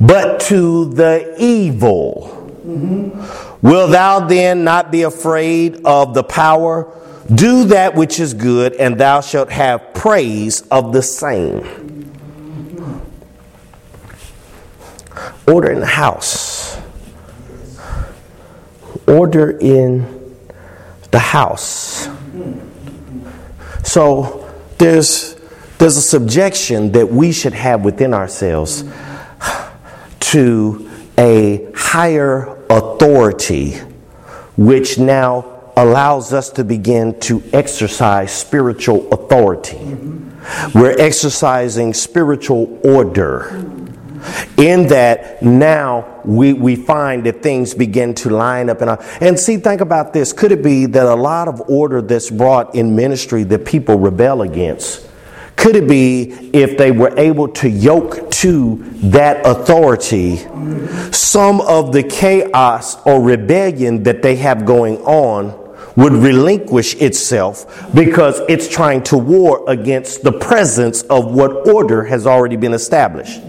but 0.00 0.40
to 0.42 0.86
the 0.86 1.34
evil. 1.38 2.38
Mm-hmm. 2.64 3.51
Will 3.62 3.86
thou 3.86 4.26
then 4.26 4.64
not 4.64 4.90
be 4.90 5.02
afraid 5.02 5.84
of 5.84 6.14
the 6.14 6.24
power? 6.24 6.92
Do 7.32 7.64
that 7.66 7.94
which 7.94 8.18
is 8.18 8.34
good, 8.34 8.74
and 8.74 8.98
thou 8.98 9.20
shalt 9.20 9.50
have 9.50 9.94
praise 9.94 10.62
of 10.62 10.92
the 10.92 11.02
same. 11.02 12.10
Order 15.46 15.70
in 15.70 15.80
the 15.80 15.86
house. 15.86 16.76
Order 19.06 19.50
in 19.58 20.36
the 21.12 21.18
house. 21.20 22.08
So 23.84 24.50
there's 24.78 25.36
there's 25.78 25.96
a 25.96 26.02
subjection 26.02 26.92
that 26.92 27.08
we 27.08 27.32
should 27.32 27.54
have 27.54 27.84
within 27.84 28.14
ourselves 28.14 28.84
to 30.20 30.90
a 31.18 31.68
higher 31.74 32.61
authority, 32.72 33.72
which 34.56 34.98
now 34.98 35.72
allows 35.76 36.32
us 36.32 36.50
to 36.50 36.64
begin 36.64 37.18
to 37.20 37.42
exercise 37.52 38.32
spiritual 38.32 39.12
authority. 39.12 39.76
Mm-hmm. 39.76 40.78
We're 40.78 40.98
exercising 40.98 41.94
spiritual 41.94 42.80
order. 42.84 43.48
In 44.56 44.86
that 44.88 45.42
now 45.42 46.20
we, 46.24 46.52
we 46.52 46.76
find 46.76 47.24
that 47.26 47.42
things 47.42 47.74
begin 47.74 48.14
to 48.14 48.30
line 48.30 48.70
up. 48.70 48.80
And, 48.80 48.98
and 49.20 49.38
see, 49.38 49.56
think 49.56 49.80
about 49.80 50.12
this. 50.12 50.32
Could 50.32 50.52
it 50.52 50.62
be 50.62 50.86
that 50.86 51.06
a 51.06 51.14
lot 51.14 51.48
of 51.48 51.60
order 51.68 52.00
that's 52.00 52.30
brought 52.30 52.74
in 52.74 52.94
ministry 52.94 53.42
that 53.44 53.64
people 53.64 53.98
rebel 53.98 54.42
against? 54.42 55.08
Could 55.62 55.76
it 55.76 55.88
be 55.88 56.24
if 56.52 56.76
they 56.76 56.90
were 56.90 57.16
able 57.16 57.46
to 57.46 57.70
yoke 57.70 58.32
to 58.32 58.82
that 59.04 59.46
authority 59.46 60.38
some 61.12 61.60
of 61.60 61.92
the 61.92 62.02
chaos 62.02 63.00
or 63.06 63.22
rebellion 63.22 64.02
that 64.02 64.22
they 64.22 64.34
have 64.34 64.66
going 64.66 64.98
on 65.02 65.56
would 65.94 66.14
relinquish 66.14 66.96
itself 66.96 67.94
because 67.94 68.40
it's 68.48 68.66
trying 68.66 69.04
to 69.04 69.16
war 69.16 69.62
against 69.68 70.24
the 70.24 70.32
presence 70.32 71.02
of 71.02 71.32
what 71.32 71.68
order 71.68 72.02
has 72.02 72.26
already 72.26 72.56
been 72.56 72.74
established? 72.74 73.40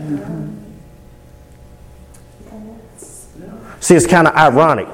See, 3.79 3.95
it's 3.95 4.05
kind 4.05 4.27
of 4.27 4.35
ironic. 4.35 4.87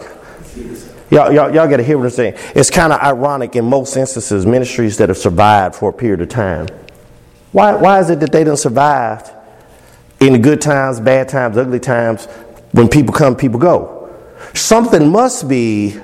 Y'all, 1.12 1.34
y'all, 1.34 1.54
y'all 1.54 1.68
got 1.68 1.78
to 1.78 1.84
hear 1.84 1.98
what 1.98 2.06
I'm 2.06 2.12
saying. 2.12 2.36
It's 2.56 2.70
kind 2.70 2.94
of 2.94 3.02
ironic 3.02 3.58
in 3.58 3.66
most 3.66 3.98
instances, 3.98 4.46
ministries 4.46 4.96
that 5.00 5.10
have 5.10 5.18
survived 5.18 5.76
for 5.76 5.90
a 5.90 5.94
period 5.94 6.22
of 6.22 6.30
time. 6.30 6.68
Why, 7.52 7.76
why 7.76 8.00
is 8.00 8.10
it 8.10 8.20
that 8.20 8.32
they 8.32 8.44
don't 8.44 8.58
survive 8.58 9.32
in 10.20 10.34
the 10.34 10.40
good 10.40 10.62
times, 10.62 11.00
bad 11.00 11.30
times, 11.30 11.58
ugly 11.58 11.80
times? 11.80 12.26
When 12.72 12.88
people 12.88 13.14
come, 13.14 13.36
people 13.36 13.60
go. 13.60 14.16
Something 14.54 15.10
must 15.10 15.50
be 15.50 16.00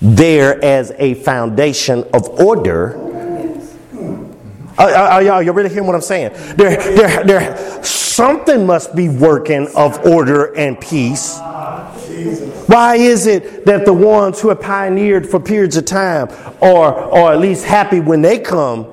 there 0.00 0.62
as 0.64 0.92
a 0.98 1.14
foundation 1.14 2.04
of 2.14 2.28
order. 2.40 2.96
Are, 4.78 4.90
are, 4.90 5.22
y'all, 5.22 5.42
you 5.42 5.52
really 5.52 5.68
hearing 5.68 5.86
what 5.86 5.94
I'm 5.94 6.00
saying? 6.00 6.32
There, 6.56 6.76
there, 6.76 7.24
there, 7.24 7.84
something 7.84 8.64
must 8.64 8.94
be 8.94 9.08
working 9.08 9.68
of 9.76 9.98
order 10.06 10.54
and 10.56 10.80
peace. 10.80 11.38
Why 12.66 12.96
is 12.96 13.26
it 13.26 13.66
that 13.66 13.84
the 13.84 13.92
ones 13.92 14.40
who 14.40 14.48
have 14.48 14.60
pioneered 14.60 15.28
for 15.28 15.40
periods 15.40 15.76
of 15.76 15.84
time 15.84 16.28
are, 16.62 16.94
are 16.94 17.32
at 17.32 17.40
least 17.40 17.64
happy 17.64 18.00
when 18.00 18.22
they 18.22 18.38
come 18.38 18.86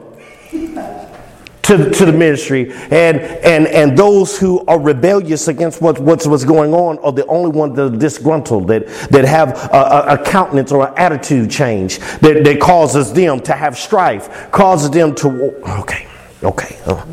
to, 1.66 1.90
to 1.90 2.06
the 2.06 2.14
ministry, 2.14 2.72
and, 2.72 3.20
and, 3.20 3.68
and 3.68 3.98
those 3.98 4.38
who 4.38 4.64
are 4.66 4.80
rebellious 4.80 5.48
against 5.48 5.82
what, 5.82 6.00
what's, 6.00 6.28
what's 6.28 6.46
going 6.46 6.74
on 6.74 7.00
are 7.00 7.12
the 7.12 7.26
only 7.26 7.50
ones 7.50 7.76
that 7.76 7.94
are 7.94 7.98
disgruntled, 7.98 8.68
that, 8.68 8.88
that 9.10 9.26
have 9.26 9.50
a, 9.74 10.14
a, 10.14 10.24
countenance 10.24 10.72
or 10.72 10.88
an 10.88 10.94
attitude 10.98 11.50
change 11.50 11.98
that, 12.20 12.44
that 12.44 12.60
causes 12.60 13.12
them 13.14 13.40
to 13.40 13.54
have 13.54 13.78
strife, 13.78 14.52
causes 14.52 14.92
them 14.92 15.16
to. 15.16 15.56
Okay, 15.82 16.08
okay. 16.44 16.78
Oh. 16.86 17.04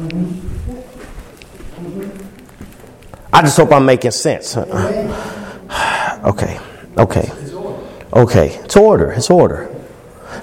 I 3.33 3.41
just 3.41 3.57
hope 3.57 3.73
I'm 3.73 3.87
making 3.87 4.13
sense. 4.13 4.57
Okay, 6.23 6.61
okay, 6.99 7.33
okay. 8.13 8.49
It's 8.63 8.77
order. 8.77 9.11
It's 9.11 9.29
order. 9.29 9.75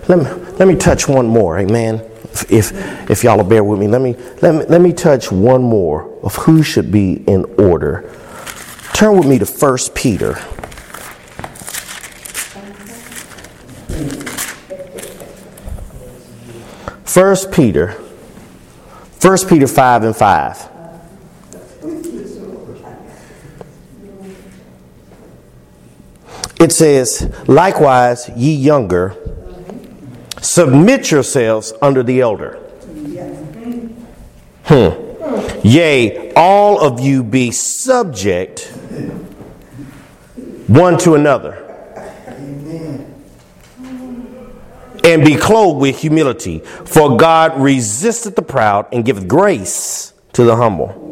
Let 0.09 0.17
me 0.19 0.25
let 0.57 0.67
me 0.67 0.75
touch 0.75 1.07
one 1.07 1.25
more, 1.25 1.57
amen. 1.57 2.03
If 2.49 2.71
if 3.09 3.23
y'all 3.23 3.37
will 3.37 3.43
bear 3.43 3.63
with 3.63 3.79
me, 3.79 3.87
let 3.87 4.01
me 4.01 4.15
let 4.41 4.55
me 4.55 4.65
let 4.65 4.81
me 4.81 4.93
touch 4.93 5.31
one 5.31 5.61
more 5.63 6.09
of 6.23 6.35
who 6.35 6.63
should 6.63 6.91
be 6.91 7.23
in 7.27 7.45
order. 7.57 8.09
Turn 8.93 9.17
with 9.17 9.27
me 9.27 9.39
to 9.39 9.45
First 9.45 9.95
Peter. 9.95 10.35
First 17.05 17.51
Peter, 17.51 17.93
First 19.19 19.49
Peter 19.49 19.67
five 19.67 20.03
and 20.03 20.15
five. 20.15 20.69
It 26.59 26.73
says, 26.73 27.31
likewise, 27.47 28.29
ye 28.35 28.53
younger, 28.53 29.15
submit 30.41 31.11
yourselves 31.11 31.73
under 31.81 32.03
the 32.03 32.21
elder. 32.21 32.57
Hmm. 34.65 35.09
Yea, 35.63 36.33
all 36.33 36.79
of 36.79 36.99
you 36.99 37.23
be 37.23 37.51
subject 37.51 38.71
one 40.67 40.97
to 40.99 41.15
another. 41.15 41.65
And 45.03 45.25
be 45.25 45.35
clothed 45.35 45.79
with 45.79 45.99
humility, 45.99 46.59
for 46.59 47.17
God 47.17 47.59
resisteth 47.59 48.35
the 48.35 48.41
proud 48.41 48.87
and 48.91 49.03
giveth 49.03 49.27
grace 49.27 50.13
to 50.33 50.43
the 50.43 50.55
humble. 50.55 51.07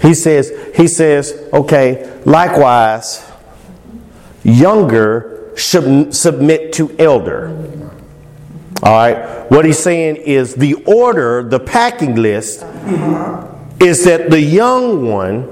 He 0.00 0.14
says, 0.14 0.52
he 0.76 0.86
says, 0.86 1.32
okay, 1.52 2.20
likewise, 2.24 3.28
younger 4.44 5.39
should 5.60 6.14
submit 6.14 6.72
to 6.74 6.94
elder. 6.98 7.48
All 8.82 8.92
right. 8.92 9.50
What 9.50 9.64
he's 9.64 9.78
saying 9.78 10.16
is 10.16 10.54
the 10.54 10.74
order, 10.86 11.42
the 11.42 11.60
packing 11.60 12.16
list, 12.16 12.64
is 13.78 14.04
that 14.04 14.30
the 14.30 14.40
young 14.40 15.06
one 15.06 15.42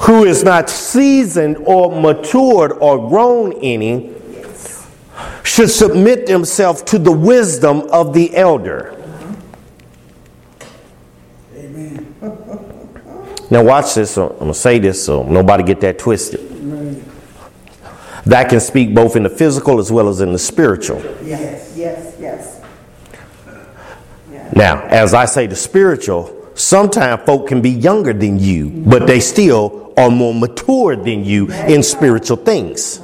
who 0.00 0.24
is 0.24 0.44
not 0.44 0.68
seasoned 0.68 1.56
or 1.58 2.00
matured 2.00 2.72
or 2.72 3.08
grown 3.08 3.52
any 3.62 4.12
should 5.44 5.70
submit 5.70 6.26
themselves 6.26 6.82
to 6.82 6.98
the 6.98 7.12
wisdom 7.12 7.82
of 7.90 8.12
the 8.12 8.36
elder. 8.36 8.98
Now 13.50 13.62
watch 13.62 13.96
this. 13.96 14.16
I'm 14.16 14.30
gonna 14.38 14.54
say 14.54 14.78
this 14.78 15.04
so 15.04 15.24
nobody 15.24 15.62
get 15.62 15.78
that 15.82 15.98
twisted. 15.98 16.51
That 18.26 18.48
can 18.48 18.60
speak 18.60 18.94
both 18.94 19.16
in 19.16 19.24
the 19.24 19.30
physical 19.30 19.78
as 19.78 19.90
well 19.90 20.08
as 20.08 20.20
in 20.20 20.32
the 20.32 20.38
spiritual. 20.38 21.02
Yes, 21.24 21.74
yes, 21.76 22.16
yes. 22.20 22.60
Now, 24.54 24.82
as 24.82 25.14
I 25.14 25.24
say 25.24 25.46
the 25.46 25.56
spiritual, 25.56 26.50
sometimes 26.54 27.24
folk 27.24 27.48
can 27.48 27.62
be 27.62 27.70
younger 27.70 28.12
than 28.12 28.38
you, 28.38 28.68
but 28.70 29.06
they 29.06 29.18
still 29.18 29.92
are 29.96 30.10
more 30.10 30.34
mature 30.34 30.94
than 30.94 31.24
you 31.24 31.50
in 31.50 31.82
spiritual 31.82 32.36
things. 32.36 33.00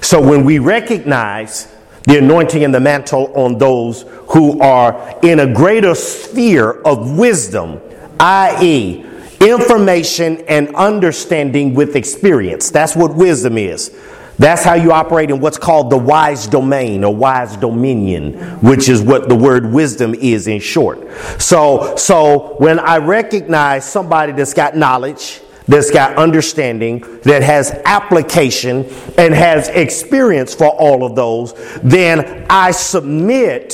So 0.00 0.20
when 0.20 0.44
we 0.44 0.58
recognize 0.58 1.72
the 2.04 2.18
anointing 2.18 2.64
and 2.64 2.74
the 2.74 2.80
mantle 2.80 3.32
on 3.34 3.58
those 3.58 4.02
who 4.28 4.60
are 4.60 5.18
in 5.22 5.40
a 5.40 5.52
greater 5.52 5.94
sphere 5.94 6.72
of 6.82 7.16
wisdom, 7.16 7.80
i.e., 8.18 9.06
information 9.46 10.38
and 10.48 10.74
understanding 10.74 11.74
with 11.74 11.96
experience. 11.96 12.70
That's 12.70 12.96
what 12.96 13.14
wisdom 13.14 13.58
is. 13.58 13.96
That's 14.38 14.64
how 14.64 14.74
you 14.74 14.92
operate 14.92 15.30
in 15.30 15.40
what's 15.40 15.58
called 15.58 15.90
the 15.90 15.98
wise 15.98 16.46
domain 16.46 17.04
or 17.04 17.14
wise 17.14 17.56
dominion, 17.56 18.34
which 18.60 18.88
is 18.88 19.02
what 19.02 19.28
the 19.28 19.36
word 19.36 19.72
wisdom 19.72 20.14
is 20.14 20.48
in 20.48 20.60
short. 20.60 21.10
So, 21.40 21.94
so 21.96 22.56
when 22.58 22.78
I 22.78 22.96
recognize 22.96 23.84
somebody 23.84 24.32
that's 24.32 24.54
got 24.54 24.76
knowledge, 24.76 25.40
that's 25.68 25.90
got 25.90 26.16
understanding, 26.16 27.00
that 27.22 27.42
has 27.42 27.70
application, 27.84 28.84
and 29.16 29.32
has 29.32 29.68
experience 29.68 30.54
for 30.54 30.68
all 30.68 31.04
of 31.04 31.14
those, 31.14 31.54
then 31.82 32.46
I 32.50 32.72
submit 32.72 33.72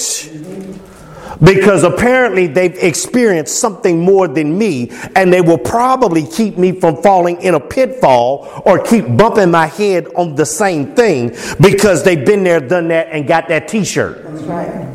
because 1.43 1.85
apparently 1.85 2.47
they've 2.47 2.77
experienced 2.77 3.59
something 3.59 4.01
more 4.01 4.29
than 4.29 4.57
me, 4.57 4.91
and 5.15 5.33
they 5.33 5.41
will 5.41 5.59
probably 5.59 6.27
keep 6.27 6.59
me 6.59 6.73
from 6.73 7.03
falling 7.03 7.41
in 7.43 7.55
a 7.55 7.61
pitfall 7.61 8.63
or 8.65 8.83
keep 8.83 9.17
bumping 9.17 9.51
my 9.51 9.67
head 9.67 10.07
on 10.17 10.35
the 10.35 10.47
same 10.47 10.95
thing 10.95 11.29
because 11.61 12.05
they've 12.05 12.25
been 12.25 12.43
there, 12.45 12.61
done 12.61 12.89
that, 12.89 13.09
and 13.11 13.27
got 13.27 13.49
that 13.49 13.69
t 13.69 13.85
shirt. 13.85 14.25
That's 14.25 14.43
right. 14.43 14.95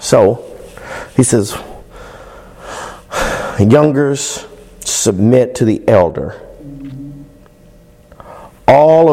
So 0.00 0.56
he 1.16 1.24
says, 1.24 1.56
Youngers, 3.58 4.46
submit 4.80 5.56
to 5.56 5.64
the 5.64 5.82
elder 5.88 6.45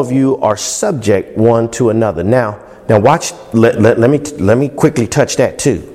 of 0.04 0.12
you 0.12 0.36
are 0.38 0.56
subject 0.56 1.36
one 1.38 1.70
to 1.72 1.90
another. 1.90 2.22
Now, 2.22 2.60
now 2.88 3.00
watch, 3.00 3.32
let, 3.54 3.80
let, 3.80 3.98
let 3.98 4.10
me, 4.10 4.18
let 4.38 4.58
me 4.58 4.68
quickly 4.68 5.06
touch 5.06 5.36
that 5.36 5.58
too. 5.58 5.90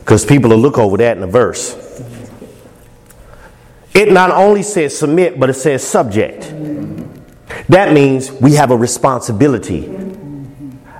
Because 0.00 0.24
people 0.24 0.50
will 0.50 0.58
look 0.58 0.78
over 0.78 0.96
that 0.96 1.16
in 1.16 1.20
the 1.20 1.26
verse. 1.26 1.74
It 3.94 4.10
not 4.10 4.30
only 4.30 4.62
says 4.62 4.96
submit, 4.98 5.38
but 5.38 5.50
it 5.50 5.54
says 5.54 5.86
subject. 5.86 6.42
That 7.68 7.92
means 7.92 8.32
we 8.32 8.54
have 8.54 8.70
a 8.70 8.76
responsibility. 8.76 9.88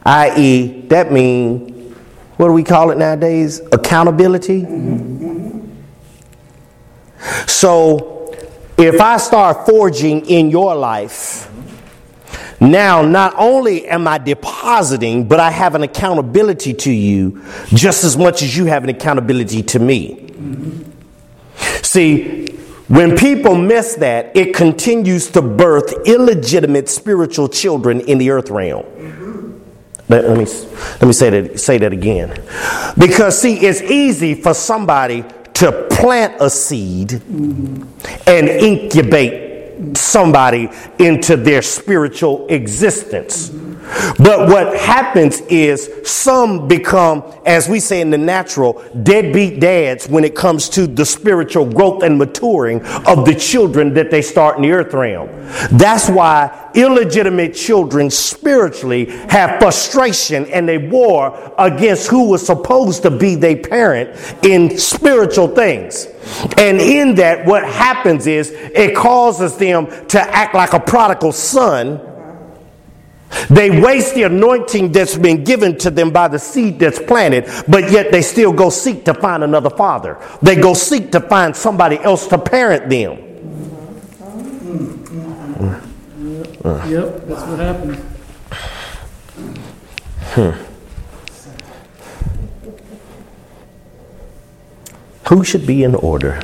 I.e., 0.05 0.83
that 0.89 1.11
means, 1.11 1.95
what 2.37 2.49
do 2.49 2.53
we 2.53 2.63
call 2.63 2.91
it 2.91 2.99
nowadays? 2.99 3.61
Accountability. 3.73 4.65
So, 7.47 8.35
if 8.77 9.01
I 9.01 9.17
start 9.17 9.67
forging 9.67 10.27
in 10.27 10.51
your 10.51 10.75
life, 10.75 11.51
now 12.61 13.03
not 13.03 13.35
only 13.37 13.87
am 13.87 14.07
I 14.07 14.19
depositing, 14.19 15.29
but 15.29 15.41
I 15.41 15.51
have 15.51 15.75
an 15.75 15.83
accountability 15.83 16.75
to 16.75 16.93
you 16.93 17.43
just 17.69 18.05
as 18.05 18.17
much 18.17 18.43
as 18.43 18.57
you 18.57 18.67
have 18.67 18.85
an 18.85 18.91
accountability 18.91 19.63
to 19.63 19.79
me. 19.79 20.33
See, 21.83 22.47
when 22.89 23.17
people 23.17 23.55
miss 23.55 23.95
that, 23.97 24.37
it 24.37 24.55
continues 24.55 25.31
to 25.31 25.43
birth 25.43 25.93
illegitimate 26.07 26.89
spiritual 26.89 27.49
children 27.49 28.01
in 28.03 28.19
the 28.19 28.31
earth 28.31 28.51
realm. 28.51 28.85
Let, 30.09 30.29
let 30.29 30.37
me, 30.37 30.45
let 30.45 31.03
me 31.03 31.13
say, 31.13 31.31
that, 31.31 31.59
say 31.59 31.79
that 31.79 31.93
again. 31.93 32.43
Because, 32.99 33.41
see, 33.41 33.57
it's 33.57 33.81
easy 33.81 34.35
for 34.35 34.53
somebody 34.53 35.25
to 35.55 35.89
plant 35.91 36.35
a 36.41 36.51
seed 36.51 37.13
and 37.13 38.49
incubate 38.49 39.44
somebody 39.95 40.69
into 40.99 41.37
their 41.37 41.63
spiritual 41.63 42.47
existence. 42.49 43.51
But 44.19 44.49
what 44.49 44.79
happens 44.79 45.41
is 45.43 45.91
some 46.05 46.69
become, 46.69 47.23
as 47.45 47.69
we 47.69 47.81
say 47.81 48.01
in 48.01 48.11
the 48.11 48.19
natural, 48.19 48.83
deadbeat 49.03 49.61
dads 49.61 50.09
when 50.09 50.25
it 50.25 50.35
comes 50.35 50.69
to 50.71 50.87
the 50.87 51.05
spiritual 51.05 51.67
growth 51.67 52.03
and 52.03 52.19
maturing 52.19 52.85
of 53.07 53.25
the 53.25 53.35
children 53.35 53.93
that 53.95 54.11
they 54.11 54.23
start 54.23 54.57
in 54.57 54.63
the 54.63 54.71
earth 54.71 54.95
realm. 54.95 55.29
That's 55.77 56.09
why 56.09 56.71
illegitimate 56.75 57.55
children 57.55 58.11
spiritually 58.11 59.07
have 59.29 59.59
frustration 59.61 60.47
and 60.47 60.69
they 60.69 60.79
war 60.79 61.55
against 61.59 62.09
who 62.09 62.29
was 62.29 62.45
supposed 62.45 63.03
to 63.03 63.11
be 63.11 63.35
their 63.35 63.57
parent 63.57 64.11
in 64.45 64.79
spiritual 64.79 65.49
things. 65.49 66.07
And 66.57 66.81
in 66.81 67.15
that, 67.17 67.45
what 67.47 67.65
happens 67.65 68.27
is 68.27 68.51
it 68.51 68.97
causes 68.97 69.57
them 69.57 69.87
to 70.09 70.21
act 70.21 70.55
like 70.55 70.73
a 70.73 70.81
prodigal 70.81 71.33
son 71.33 72.14
they 73.49 73.71
waste 73.81 74.15
the 74.15 74.25
anointing 74.25 74.93
that's 74.93 75.17
been 75.17 75.45
given 75.45 75.77
to 75.79 75.91
them 75.91 76.11
by 76.11 76.29
the 76.29 76.39
seed 76.39 76.79
that's 76.79 76.99
planted, 76.99 77.49
but 77.69 77.91
yet 77.91 78.13
they 78.13 78.23
still 78.23 78.53
go 78.53 78.71
seek 78.71 79.05
to 79.05 79.15
find 79.15 79.43
another 79.45 79.71
father. 79.71 80.19
They 80.43 80.57
go 80.57 80.75
seek 80.75 81.13
to 81.13 81.21
find 81.21 81.55
somebody 81.55 81.99
else 81.99 82.27
to 82.29 82.39
parent 82.39 82.89
them. 82.89 83.25
Yep, 86.65 87.27
that's 87.27 87.43
what 87.43 87.59
happened. 87.59 87.97
Hmm. 90.35 90.75
Who 95.29 95.45
should 95.45 95.67
be 95.67 95.83
in 95.83 95.95
order? 95.95 96.41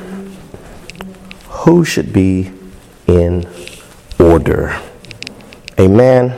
Who 1.49 1.85
should 1.85 2.13
be 2.13 2.51
in 3.07 3.47
order? 4.19 4.79
Amen. 5.79 6.37